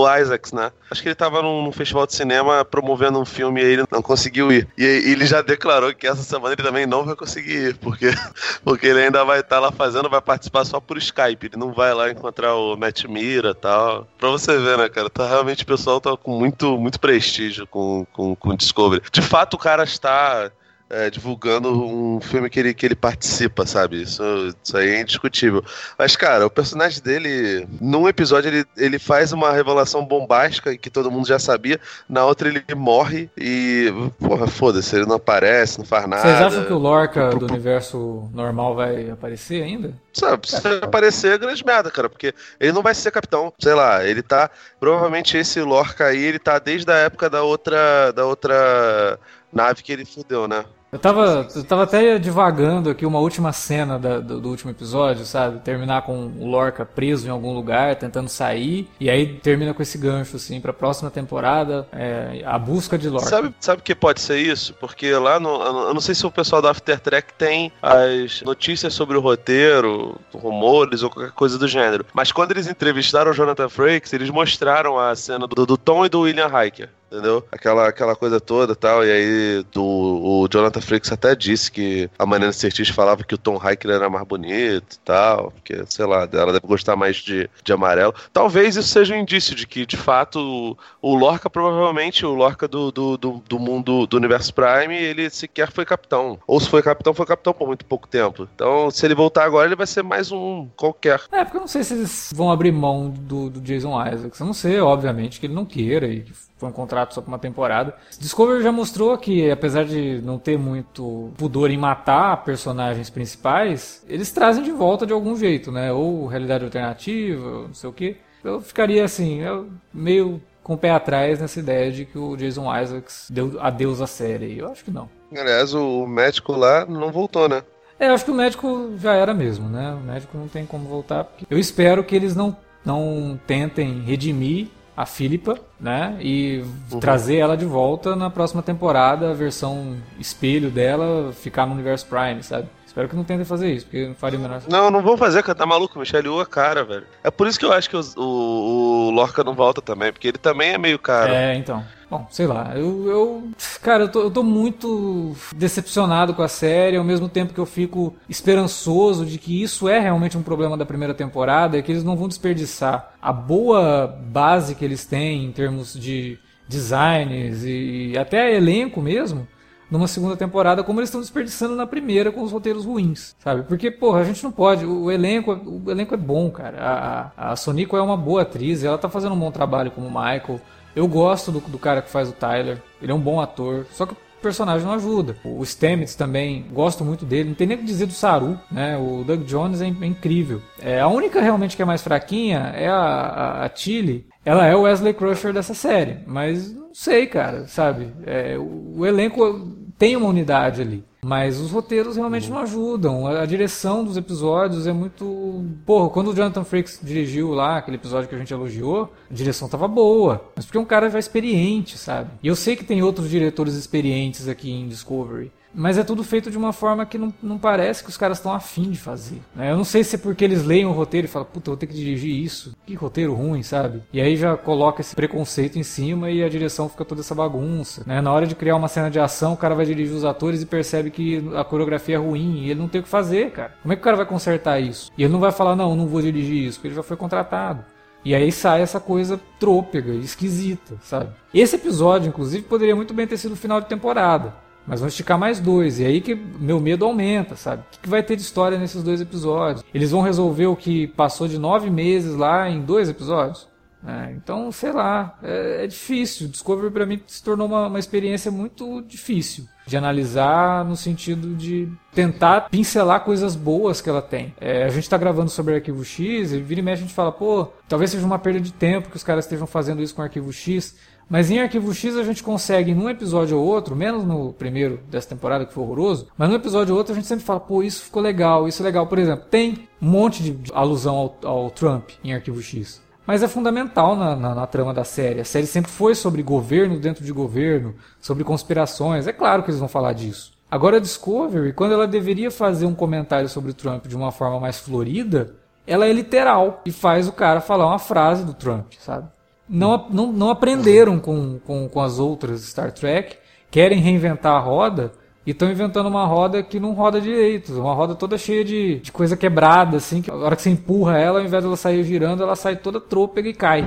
o 0.03 0.19
Isaacs, 0.19 0.53
né? 0.53 0.73
Acho 0.91 1.03
que 1.03 1.09
ele 1.09 1.15
tava 1.15 1.43
num, 1.43 1.63
num, 1.63 1.73
festival 1.73 2.07
de 2.07 2.15
cinema 2.15 2.65
promovendo 2.65 3.21
um 3.21 3.25
filme 3.25 3.61
e 3.61 3.65
ele 3.65 3.85
não 3.91 4.01
conseguiu 4.01 4.51
ir. 4.51 4.67
E, 4.77 4.85
e, 4.85 5.13
ele 5.13 5.27
já 5.27 5.43
declarou 5.43 5.95
que 5.95 6.07
essa 6.07 6.23
semana 6.23 6.55
ele 6.55 6.63
também 6.63 6.87
não 6.87 7.05
vai 7.05 7.15
conseguir 7.15 7.69
ir, 7.69 7.75
porque, 7.77 8.11
porque 8.65 8.87
ele 8.87 9.03
ainda 9.03 9.23
vai 9.25 9.41
estar 9.41 9.57
tá 9.57 9.61
lá 9.61 9.71
fazendo, 9.71 10.09
vai 10.09 10.23
participar 10.23 10.65
só 10.65 10.81
por 10.81 10.97
Skype. 10.97 11.47
Ele 11.47 11.57
não 11.57 11.73
vai 11.73 11.93
lá 11.93 12.11
encontrar 12.11 12.55
o 12.55 12.75
Matt 12.75 13.05
Mira 13.05 13.51
e 13.51 13.55
tal. 13.55 14.09
Pra 14.19 14.31
você 14.31 14.59
ver, 14.59 14.79
né, 14.79 14.89
cara? 14.89 15.11
Tá, 15.11 15.29
realmente 15.29 15.63
o 15.63 15.67
pessoal 15.67 16.01
tá 16.01 16.17
com 16.17 16.39
muito, 16.39 16.79
muito 16.79 16.99
prestígio 16.99 17.67
com, 17.67 18.07
com, 18.13 18.35
com 18.35 18.57
Discovery. 18.57 19.03
De 19.13 19.21
fato, 19.21 19.55
o 19.55 19.59
cara 19.59 19.85
está 19.85 20.51
é, 20.91 21.11
divulgando 21.11 21.71
um 21.71 22.21
filme 22.21 22.49
que 22.49 22.59
ele, 22.59 22.75
que 22.75 22.87
ele 22.87 22.95
participa, 22.95 23.67
sabe? 23.67 24.03
Isso, 24.03 24.23
isso 24.63 24.77
aí 24.77 24.91
é 24.91 25.01
indiscutível. 25.01 25.63
Mas, 25.99 26.17
cara, 26.17 26.47
o 26.47 26.51
personagem 26.51 27.03
dele, 27.03 27.69
num 27.81 28.09
episódio, 28.09 28.49
ele, 28.49 28.65
ele 28.77 28.99
faz 28.99 29.33
uma 29.33 29.53
revelação 29.53 30.05
bombástica 30.05 30.77
que 30.77 30.91
todo 30.91 31.11
mundo 31.11 31.27
já 31.27 31.39
sabia, 31.39 31.79
na 32.09 32.25
outra 32.25 32.49
ele 32.49 32.65
morre 32.75 33.31
e, 33.37 33.93
porra, 34.19 34.47
foda-se, 34.47 34.97
ele 34.97 35.07
não 35.07 35.17
aparece, 35.17 35.79
não 35.79 35.85
faz 35.85 36.07
nada. 36.07 36.23
Vocês 36.23 36.41
acham 36.41 36.65
que 36.65 36.73
o 36.73 36.79
Lorca 36.79 37.31
do 37.31 37.47
universo 37.47 38.31
normal 38.33 38.75
vai 38.75 39.11
aparecer 39.11 39.63
ainda? 39.63 39.93
Sabe, 40.13 40.49
se 40.49 40.57
aparecer 40.83 41.35
é 41.35 41.39
grande 41.39 41.65
merda, 41.65 41.91
cara, 41.91 42.09
porque 42.09 42.35
ele 42.59 42.73
não 42.73 42.83
vai 42.83 42.95
ser 42.95 43.11
capitão, 43.11 43.53
sei 43.59 43.75
lá, 43.75 44.05
ele 44.05 44.23
tá, 44.23 44.51
provavelmente 44.81 45.37
esse 45.37 45.61
Lorca 45.61 46.07
aí, 46.07 46.23
ele 46.23 46.39
tá 46.39 46.59
desde 46.59 46.91
a 46.91 46.97
época 46.97 47.29
da 47.29 47.43
outra, 47.43 48.11
da 48.13 48.25
outra 48.25 49.19
nave 49.53 49.83
que 49.83 49.93
ele 49.93 50.05
fudeu, 50.05 50.49
né? 50.49 50.65
Eu 50.91 50.99
tava, 50.99 51.47
eu 51.55 51.65
tava 51.65 51.83
até 51.83 52.19
divagando 52.19 52.89
aqui 52.89 53.05
uma 53.05 53.19
última 53.19 53.53
cena 53.53 53.99
da, 53.99 54.21
do, 54.21 54.41
do, 54.41 54.49
último 54.49 54.71
episódio, 54.71 55.25
sabe? 55.27 55.61
Terminar 55.61 56.03
com 56.03 56.33
o 56.39 56.47
Lorca 56.47 56.85
preso 56.85 57.27
em 57.27 57.31
algum 57.31 57.53
lugar, 57.53 57.97
tentando 57.97 58.29
sair, 58.29 58.89
e 58.99 59.11
aí 59.11 59.35
termina 59.35 59.75
com 59.75 59.83
esse 59.83 59.99
gancho, 59.99 60.37
assim, 60.37 60.61
pra 60.61 60.73
próxima 60.73 61.11
temporada, 61.11 61.87
é, 61.93 62.43
a 62.47 62.59
busca 62.59 62.97
de 62.97 63.09
Lorca. 63.11 63.29
Sabe, 63.29 63.55
sabe 63.61 63.83
que 63.83 63.95
pode 63.95 64.23
ser 64.23 64.39
isso? 64.39 64.73
Porque 64.81 65.13
lá 65.13 65.39
no. 65.39 65.51
Eu 65.63 65.93
não 65.93 66.01
sei 66.01 66.15
se 66.15 66.25
o 66.25 66.31
pessoal 66.31 66.63
da 66.63 66.71
After 66.71 66.99
Track 66.99 67.35
tem 67.35 67.71
as 67.83 68.41
notícias 68.41 68.95
sobre 68.95 69.19
o 69.19 69.21
roteiro, 69.21 70.19
rumores 70.33 71.03
ou 71.03 71.11
qualquer 71.11 71.33
coisa 71.33 71.59
do 71.59 71.69
gênero. 71.69 72.07
Mas 72.15 72.33
quando 72.33 72.53
eles 72.53 72.67
entrevistaram 72.67 73.31
o 73.31 73.35
Jonathan 73.35 73.69
Frakes, 73.69 74.15
eles 74.15 74.31
mostraram 74.31 74.99
a 74.99 75.15
cena 75.15 75.47
do, 75.47 75.67
do 75.67 75.77
Tom 75.77 76.07
e 76.07 76.09
do 76.09 76.21
William 76.21 76.49
Hiker. 76.49 76.89
Entendeu? 77.11 77.45
Aquela, 77.51 77.89
aquela 77.89 78.15
coisa 78.15 78.41
toda 78.41 78.75
tal. 78.75 79.05
E 79.05 79.11
aí 79.11 79.65
do, 79.73 79.83
o 79.85 80.49
Jonathan 80.51 80.81
Frakes 80.81 81.11
até 81.11 81.35
disse 81.35 81.71
que 81.71 82.09
a 82.19 82.25
Mariana 82.25 82.53
Sertis 82.53 82.89
falava 82.89 83.25
que 83.25 83.35
o 83.35 83.39
Tom 83.39 83.57
Hiker 83.57 83.91
era 83.91 84.09
mais 84.09 84.27
bonito 84.27 84.95
e 84.95 84.99
tal, 85.05 85.51
porque, 85.51 85.85
sei 85.87 86.07
lá, 86.07 86.29
ela 86.33 86.53
deve 86.53 86.67
gostar 86.67 86.97
mais 86.97 87.17
de, 87.17 87.49
de 87.63 87.73
amarelo. 87.73 88.15
Talvez 88.33 88.77
isso 88.77 88.89
seja 88.89 89.15
um 89.15 89.19
indício 89.19 89.55
de 89.55 89.67
que, 89.67 89.87
de 89.87 89.97
fato, 89.97 90.39
o, 90.39 91.11
o 91.11 91.15
Lorca, 91.15 91.51
provavelmente, 91.51 92.25
o 92.25 92.35
Lorca 92.35 92.69
do, 92.69 92.93
do, 92.93 93.17
do, 93.17 93.43
do 93.49 93.59
mundo 93.59 94.07
do 94.07 94.17
universo 94.17 94.53
Prime, 94.55 94.95
ele 94.95 95.31
sequer 95.31 95.73
foi 95.73 95.85
capitão. 95.85 96.39
Ou 96.47 96.61
se 96.61 96.69
foi 96.69 96.83
capitão, 96.83 97.15
foi 97.15 97.27
capitão 97.27 97.53
por 97.53 97.67
muito 97.67 97.85
pouco 97.85 98.07
tempo. 98.07 98.49
Então, 98.55 98.91
se 98.91 99.05
ele 99.07 99.15
voltar 99.15 99.45
agora, 99.45 99.67
ele 99.67 99.77
vai 99.77 99.87
ser 99.87 100.03
mais 100.03 100.31
um 100.31 100.69
qualquer. 100.77 101.21
É, 101.33 101.45
porque 101.45 101.57
eu 101.57 101.61
não 101.61 101.69
sei 101.69 101.83
se 101.83 101.95
eles 101.95 102.33
vão 102.35 102.51
abrir 102.51 102.73
mão 102.73 103.09
do, 103.11 103.51
do 103.51 103.61
Jason 103.61 103.91
Isaacs. 104.07 104.41
Eu 104.41 104.47
não 104.47 104.53
sei, 104.53 104.81
obviamente, 104.81 105.41
que 105.41 105.47
ele 105.47 105.55
não 105.55 105.65
queira 105.65 106.07
e 106.07 106.27
foi 106.59 106.69
um 106.69 106.73
contrato 106.73 106.98
só 107.11 107.21
por 107.21 107.29
uma 107.29 107.39
temporada. 107.39 107.95
Discovery 108.19 108.63
já 108.63 108.73
mostrou 108.73 109.17
que, 109.17 109.51
apesar 109.51 109.85
de 109.85 110.21
não 110.23 110.39
ter 110.39 110.59
muito 110.59 111.33
pudor 111.37 111.71
em 111.71 111.79
matar 111.79 112.45
personagens 112.45 113.11
principais, 113.11 114.05
eles 114.09 114.31
trazem 114.31 114.63
de 114.63 114.71
volta 114.71 115.07
de 115.07 115.13
algum 115.13 115.37
jeito, 115.37 115.71
né? 115.71 115.93
Ou 115.93 116.27
realidade 116.27 116.65
alternativa, 116.65 117.67
não 117.67 117.75
sei 117.75 117.91
o 117.91 117.93
que. 117.93 118.17
Eu 118.43 118.61
ficaria 118.61 119.05
assim, 119.05 119.41
eu 119.41 119.69
meio 119.93 120.41
com 120.63 120.75
o 120.75 120.79
pé 120.79 120.91
atrás 120.91 121.41
nessa 121.41 121.59
ideia 121.59 121.91
de 121.91 122.05
que 122.05 122.19
o 122.19 122.37
Jason 122.37 122.65
Isaacs 122.77 123.29
deu 123.31 123.59
adeus 123.59 124.01
à 124.01 124.07
série. 124.07 124.59
Eu 124.59 124.71
acho 124.71 124.85
que 124.85 124.91
não. 124.91 125.09
Aliás, 125.35 125.75
o 125.75 126.07
médico 126.07 126.53
lá 126.53 126.85
não 126.85 127.11
voltou, 127.11 127.49
né? 127.49 127.63
É, 127.99 128.09
eu 128.09 128.15
acho 128.15 128.25
que 128.25 128.31
o 128.31 128.35
médico 128.35 128.93
já 128.99 129.15
era 129.15 129.35
mesmo, 129.35 129.69
né? 129.69 129.93
O 129.93 130.01
médico 130.01 130.39
não 130.39 130.47
tem 130.47 130.65
como 130.65 130.89
voltar. 130.89 131.27
Eu 131.51 131.59
espero 131.59 132.05
que 132.05 132.15
eles 132.15 132.37
não, 132.37 132.57
não 132.85 133.39
tentem 133.47 134.03
redimir 134.03 134.69
a 134.99 135.07
Philippa, 135.07 135.57
né? 135.79 136.17
E 136.21 136.65
uhum. 136.91 136.99
trazer 136.99 137.37
ela 137.37 137.57
de 137.57 137.65
volta 137.65 138.17
na 138.17 138.29
próxima 138.29 138.65
temporada, 138.65 139.31
a 139.31 139.33
versão 139.33 139.97
espelho 140.19 140.73
dela 140.73 141.33
ficar 141.33 141.67
no 141.67 141.73
universo 141.73 142.05
Prime, 142.07 142.43
sabe? 142.43 142.67
Espero 142.89 143.07
que 143.07 143.15
não 143.15 143.23
tentem 143.23 143.45
fazer 143.45 143.71
isso, 143.71 143.85
porque 143.85 144.09
não 144.09 144.15
faria 144.15 144.39
o 144.39 144.43
menor 144.43 144.63
Não, 144.67 144.91
não 144.91 145.03
vão 145.03 145.15
fazer, 145.15 145.43
cara. 145.43 145.55
Tá 145.55 145.67
maluco, 145.67 145.99
Michelle 145.99 146.27
Wu 146.27 146.41
a 146.41 146.47
cara, 146.47 146.83
velho. 146.85 147.05
É 147.23 147.31
por 147.31 147.47
isso 147.47 147.59
que 147.59 147.67
eu 147.67 147.73
acho 147.73 147.89
que 147.91 147.97
o, 147.97 148.01
o, 148.17 149.09
o 149.09 149.11
Lorca 149.11 149.45
não 149.45 149.53
volta 149.53 149.83
também, 149.83 150.11
porque 150.11 150.27
ele 150.27 150.39
também 150.39 150.71
é 150.71 150.79
meio 150.79 150.99
caro. 150.99 151.31
É, 151.31 151.55
então. 151.55 151.85
Bom, 152.11 152.27
sei 152.31 152.47
lá, 152.47 152.73
eu, 152.75 153.07
eu 153.07 153.49
cara, 153.83 154.05
eu 154.05 154.09
tô, 154.09 154.23
eu 154.23 154.31
tô, 154.31 154.43
muito 154.43 155.37
decepcionado 155.55 156.33
com 156.33 156.41
a 156.41 156.49
série, 156.49 156.97
ao 156.97 157.05
mesmo 157.05 157.29
tempo 157.29 157.53
que 157.53 157.61
eu 157.61 157.67
fico 157.67 158.17
esperançoso 158.27 159.27
de 159.27 159.37
que 159.37 159.63
isso 159.63 159.87
é 159.87 159.99
realmente 159.99 160.39
um 160.39 160.43
problema 160.43 160.75
da 160.75 160.87
primeira 160.87 161.13
temporada, 161.13 161.77
e 161.77 161.83
que 161.83 161.93
eles 161.93 162.03
não 162.03 162.17
vão 162.17 162.27
desperdiçar 162.27 163.13
a 163.21 163.31
boa 163.31 164.07
base 164.07 164.75
que 164.75 164.85
eles 164.87 165.05
têm 165.05 165.45
em 165.45 165.53
termos 165.53 165.93
de 165.93 166.39
designs 166.67 167.63
e 167.65 168.17
até 168.19 168.57
elenco 168.57 169.03
mesmo, 169.03 169.47
numa 169.91 170.07
segunda 170.07 170.37
temporada, 170.37 170.83
como 170.83 171.01
eles 171.01 171.09
estão 171.09 171.21
desperdiçando 171.21 171.75
na 171.75 171.87
primeira 171.87 172.31
com 172.31 172.43
os 172.43 172.53
roteiros 172.53 172.85
ruins, 172.85 173.35
sabe? 173.39 173.63
Porque, 173.63 173.91
porra, 173.91 174.21
a 174.21 174.25
gente 174.25 174.43
não 174.43 174.53
pode. 174.53 174.85
O 174.85 175.11
elenco, 175.11 175.53
o 175.53 175.91
elenco 175.91 176.15
é 176.15 176.19
bom, 176.19 176.51
cara. 176.51 177.33
A, 177.37 177.53
a 177.53 177.57
Sonico 177.57 177.97
é 177.97 178.03
uma 178.03 178.17
boa 178.17 178.43
atriz, 178.43 178.85
ela 178.85 178.99
tá 178.99 179.09
fazendo 179.09 179.35
um 179.35 179.39
bom 179.39 179.51
trabalho 179.51 179.91
como 179.91 180.09
Michael. 180.09 180.61
Eu 180.95 181.07
gosto 181.07 181.53
do, 181.53 181.61
do 181.61 181.79
cara 181.79 182.03
que 182.03 182.11
faz 182.11 182.29
o 182.29 182.33
Tyler, 182.33 182.83
ele 183.01 183.13
é 183.13 183.15
um 183.15 183.21
bom 183.21 183.41
ator. 183.41 183.87
Só 183.93 184.05
que 184.05 184.13
o 184.13 184.17
personagem 184.41 184.87
não 184.87 184.95
ajuda. 184.95 185.37
O 185.45 185.65
Stamets 185.65 186.15
também, 186.15 186.67
gosto 186.73 187.05
muito 187.05 187.25
dele. 187.25 187.51
Não 187.51 187.55
tem 187.55 187.67
nem 187.67 187.77
o 187.77 187.81
que 187.81 187.87
dizer 187.87 188.07
do 188.07 188.13
Saru, 188.13 188.59
né? 188.71 188.97
O 188.97 189.25
Doug 189.25 189.43
Jones 189.43 189.81
é, 189.81 189.87
é 189.87 190.07
incrível. 190.07 190.63
É, 190.81 191.01
a 191.01 191.09
única 191.09 191.41
realmente 191.41 191.77
que 191.77 191.83
é 191.83 191.85
mais 191.85 192.03
fraquinha 192.03 192.73
é 192.75 192.89
a, 192.89 192.95
a, 192.95 193.65
a 193.65 193.69
Tilly. 193.69 194.27
Ela 194.45 194.67
é 194.67 194.75
o 194.75 194.83
Wesley 194.83 195.13
Crusher 195.13 195.53
dessa 195.53 195.75
série, 195.75 196.21
mas 196.27 196.73
não 196.73 196.95
sei, 196.95 197.27
cara, 197.27 197.67
sabe? 197.67 198.13
É, 198.25 198.57
o, 198.57 199.01
o 199.01 199.07
elenco 199.07 199.77
tem 199.99 200.17
uma 200.17 200.29
unidade 200.29 200.81
ali. 200.81 201.05
Mas 201.21 201.59
os 201.59 201.73
roteiros 201.73 202.17
realmente 202.17 202.49
não 202.49 202.59
ajudam. 202.59 203.27
A, 203.27 203.45
direção 203.45 204.05
dos 204.05 204.17
episódios 204.17 204.87
é 204.87 204.93
muito. 204.93 205.65
Porra, 205.85 206.09
quando 206.11 206.31
o 206.31 206.35
Jonathan 206.35 206.63
Frakes 206.63 207.01
dirigiu 207.03 207.51
lá, 207.51 207.79
aquele 207.79 207.97
episódio 207.97 208.29
que 208.29 208.35
a 208.35 208.39
gente 208.39 208.53
elogiou, 208.53 209.13
a 209.29 209.35
direção 209.35 209.69
tava 209.69 209.89
boa. 209.89 210.45
Mas 210.55 210.65
porque 210.65 210.79
é 210.79 210.81
um 210.81 210.85
cara 210.85 211.11
já 211.11 211.19
experiente, 211.19 211.99
sabe? 211.99 212.31
E 212.41 212.47
eu 212.47 212.55
sei 212.55 212.77
que 212.77 212.85
tem 212.85 213.03
outros 213.03 213.29
diretores 213.29 213.75
experientes 213.75 214.47
aqui 214.47 214.71
em 214.71 214.87
Discovery. 214.87 215.51
Mas 215.75 215.99
é 215.99 216.05
tudo 216.05 216.25
feito 216.25 216.51
de 216.51 216.59
uma 216.59 216.73
forma 216.73 217.05
que 217.05 217.19
não, 217.19 217.33
não 217.43 217.59
parece 217.59 218.03
que 218.03 218.11
os 218.11 218.17
caras 218.17 218.39
estão 218.39 218.53
afim 218.53 218.91
de 218.91 218.99
fazer. 218.99 219.41
Né? 219.55 219.71
Eu 219.71 219.77
não 219.77 219.85
sei 219.85 220.03
se 220.03 220.17
é 220.17 220.19
porque 220.19 220.45
eles 220.45 220.65
leem 220.65 220.87
o 220.87 220.93
roteiro 220.93 221.27
e 221.27 221.31
falam, 221.31 221.49
puta, 221.53 221.71
vou 221.71 221.77
ter 221.77 221.87
que 221.87 221.95
dirigir 221.95 222.35
isso. 222.35 222.75
Que 222.87 222.95
roteiro 222.95 223.35
ruim, 223.35 223.63
sabe? 223.63 224.03
E 224.13 224.21
aí 224.21 224.37
já 224.37 224.57
coloca 224.57 225.01
esse 225.01 225.15
preconceito 225.15 225.79
em 225.79 225.83
cima 225.83 226.31
e 226.31 226.43
a 226.43 226.49
direção 226.49 226.89
fica 226.89 227.05
toda 227.05 227.21
essa 227.21 227.35
bagunça. 227.35 228.03
Né? 228.07 228.21
Na 228.21 228.33
hora 228.33 228.47
de 228.47 228.55
criar 228.55 228.77
uma 228.77 228.89
cena 228.89 229.11
de 229.11 229.21
ação, 229.21 229.53
o 229.53 229.57
cara 229.57 229.75
vai 229.75 229.87
dirigir 229.87 230.15
os 230.15 230.25
atores 230.25 230.63
e 230.63 230.67
percebe 230.67 231.11
que 231.11 231.49
a 231.55 231.65
coreografia 231.65 232.17
é 232.17 232.19
ruim 232.19 232.63
e 232.63 232.71
ele 232.71 232.81
não 232.81 232.89
tem 232.89 233.01
o 233.01 233.05
que 233.05 233.11
fazer, 233.11 233.51
cara. 233.53 233.75
Como 233.83 233.93
é 233.93 233.97
que 233.97 234.01
o 234.01 234.05
cara 234.05 234.17
vai 234.17 234.27
consertar 234.27 234.81
isso? 234.81 235.11
E 235.17 235.23
ele 235.23 235.33
não 235.33 235.41
vai 235.41 235.53
falar, 235.53 235.77
não, 235.77 235.95
não 235.95 236.07
vou 236.07 236.23
dirigir 236.23 236.67
isso, 236.67 236.79
porque 236.79 236.89
ele 236.89 236.95
já 236.95 237.03
foi 237.03 237.17
contratado. 237.17 237.85
E 238.25 238.35
aí 238.35 238.51
sai 238.51 238.83
essa 238.83 238.99
coisa 238.99 239.41
trôpega, 239.61 240.13
esquisita, 240.13 240.97
sabe? 241.03 241.31
Esse 241.55 241.77
episódio, 241.77 242.29
inclusive, 242.29 242.65
poderia 242.65 242.97
muito 242.97 243.15
bem 243.15 243.27
ter 243.27 243.37
sido 243.37 243.53
o 243.53 243.57
final 243.57 243.81
de 243.81 243.87
temporada. 243.87 244.55
Mas 244.89 245.01
vão 245.01 245.09
esticar 245.09 245.39
mais 245.39 245.61
dois. 245.61 246.01
E 246.01 246.05
aí 246.07 246.21
que 246.21 246.35
meu 246.35 246.81
medo 246.81 247.05
aumenta, 247.05 247.55
sabe? 247.55 247.83
O 247.83 248.01
que 248.01 248.09
vai 248.09 248.23
ter 248.23 248.37
de 248.37 248.43
história 248.43 248.79
nesses 248.79 249.03
dois 249.03 249.21
episódios? 249.21 249.85
Eles 249.93 250.11
vão 250.11 250.23
resolver 250.23 250.67
o 250.67 250.77
que 250.77 251.07
passou 251.09 251.47
de 251.47 251.59
nove 251.59 251.91
meses 251.91 252.35
lá 252.35 252.69
em 252.69 252.81
dois 252.81 253.09
episódios? 253.09 253.69
É, 254.07 254.33
então, 254.33 254.71
sei 254.71 254.93
lá, 254.93 255.37
é, 255.43 255.85
é 255.85 255.87
difícil. 255.87 256.49
Discovery 256.49 256.91
para 256.91 257.05
mim 257.05 257.21
se 257.27 257.43
tornou 257.43 257.67
uma, 257.67 257.89
uma 257.89 257.99
experiência 257.99 258.51
muito 258.51 259.03
difícil 259.03 259.67
de 259.87 259.97
analisar 259.97 260.85
no 260.85 260.95
sentido 260.95 261.55
de 261.55 261.91
tentar 262.15 262.69
pincelar 262.69 263.25
coisas 263.25 263.57
boas 263.57 264.01
que 264.01 264.09
ela 264.09 264.23
tem. 264.23 264.55
É, 264.61 264.85
a 264.85 264.89
gente 264.89 265.05
está 265.05 265.17
gravando 265.17 265.51
sobre 265.51 265.75
Arquivo 265.75 266.05
X 266.05 266.53
e 266.53 266.61
vira 266.61 266.81
e 266.81 266.83
mexe 266.83 267.03
a 267.03 267.07
gente 267.07 267.15
fala, 267.15 267.33
pô, 267.33 267.69
talvez 267.89 268.11
seja 268.11 268.25
uma 268.25 268.39
perda 268.39 268.61
de 268.61 268.73
tempo 268.73 269.09
que 269.09 269.17
os 269.17 269.25
caras 269.25 269.47
estejam 269.47 269.67
fazendo 269.67 270.03
isso 270.03 270.15
com 270.15 270.23
Arquivo 270.23 270.53
X. 270.53 270.95
Mas 271.29 271.51
em 271.51 271.61
Arquivo 271.61 271.93
X 271.93 272.17
a 272.17 272.25
gente 272.25 272.43
consegue, 272.43 272.95
num 272.95 273.09
episódio 273.09 273.59
ou 273.59 273.67
outro, 273.67 273.95
menos 273.95 274.25
no 274.25 274.53
primeiro 274.53 275.01
dessa 275.11 275.29
temporada 275.29 275.67
que 275.67 275.75
foi 275.75 275.85
horroroso, 275.85 276.29
mas 276.39 276.49
num 276.49 276.55
episódio 276.55 276.95
ou 276.95 276.99
outro 276.99 277.13
a 277.13 277.17
gente 277.17 277.27
sempre 277.29 277.45
fala, 277.45 277.61
pô, 277.61 277.83
isso 277.83 278.05
ficou 278.05 278.23
legal, 278.23 278.67
isso 278.67 278.83
é 278.83 278.85
legal. 278.85 279.07
Por 279.07 279.19
exemplo, 279.19 279.45
tem 279.51 279.89
um 280.01 280.09
monte 280.09 280.43
de 280.43 280.73
alusão 280.73 281.15
ao, 281.17 281.37
ao 281.43 281.71
Trump 281.71 282.11
em 282.25 282.33
Arquivo 282.33 282.63
X. 282.63 283.03
Mas 283.27 283.43
é 283.43 283.49
fundamental 283.49 284.17
na, 284.17 284.35
na, 284.35 284.55
na, 284.55 284.67
trama 284.67 284.95
da 284.95 285.05
série. 285.05 285.41
A 285.41 285.45
série 285.45 285.67
sempre 285.67 285.91
foi 285.91 286.15
sobre 286.15 286.43
governo 286.43 286.99
dentro 286.99 287.23
de 287.23 287.31
governo, 287.31 287.95
sobre 288.19 288.43
conspirações. 288.43 289.27
É 289.27 289.33
claro 289.35 289.63
que 289.63 289.69
eles 289.69 289.79
vão 289.79 289.89
falar 289.89 290.15
disso. 290.15 290.53
Agora 290.71 290.97
a 290.97 291.01
Discovery, 291.01 291.75
quando 291.75 291.93
ela 291.93 292.07
deveria 292.07 292.51
fazer 292.51 292.87
um 292.87 292.95
comentário 292.95 293.49
sobre 293.49 293.71
o 293.71 293.75
Trump 293.75 294.07
de 294.07 294.17
uma 294.17 294.33
forma 294.33 294.59
mais 294.59 294.79
florida, 294.79 295.55
ela 295.87 296.07
é 296.07 296.13
literal 296.13 296.81
e 296.87 296.91
faz 296.91 297.29
o 297.29 297.33
cara 297.33 297.61
falar 297.61 297.87
uma 297.87 297.99
frase 297.99 298.47
do 298.47 298.55
Trump, 298.55 298.93
sabe? 298.99 299.29
Não, 299.69 300.07
não, 300.11 300.33
não 300.33 300.51
aprenderam 300.51 301.19
com, 301.19 301.59
com, 301.59 301.89
com 301.89 302.01
as 302.01 302.19
outras 302.19 302.63
Star 302.63 302.93
Trek, 302.93 303.37
querem 303.71 304.01
reinventar 304.01 304.55
a 304.55 304.61
roda 304.61 305.13
e 305.47 305.51
estão 305.51 305.71
inventando 305.71 306.09
uma 306.09 306.27
roda 306.27 306.63
que 306.63 306.79
não 306.79 306.93
roda 306.93 307.21
direito, 307.21 307.73
uma 307.81 307.95
roda 307.95 308.15
toda 308.15 308.37
cheia 308.37 308.65
de, 308.65 309.01
de 309.01 309.11
coisa 309.11 309.37
quebrada, 309.37 309.97
assim, 309.97 310.21
que 310.21 310.31
a 310.31 310.35
hora 310.35 310.57
que 310.57 310.63
você 310.63 310.71
empurra 310.71 311.19
ela, 311.19 311.39
ao 311.41 311.45
invés 311.45 311.63
dela 311.63 311.77
sair 311.77 312.05
girando, 312.05 312.43
ela 312.43 312.55
sai 312.55 312.77
toda 312.77 313.01
trôpega 313.01 313.49
e 313.49 313.55
cai. 313.55 313.85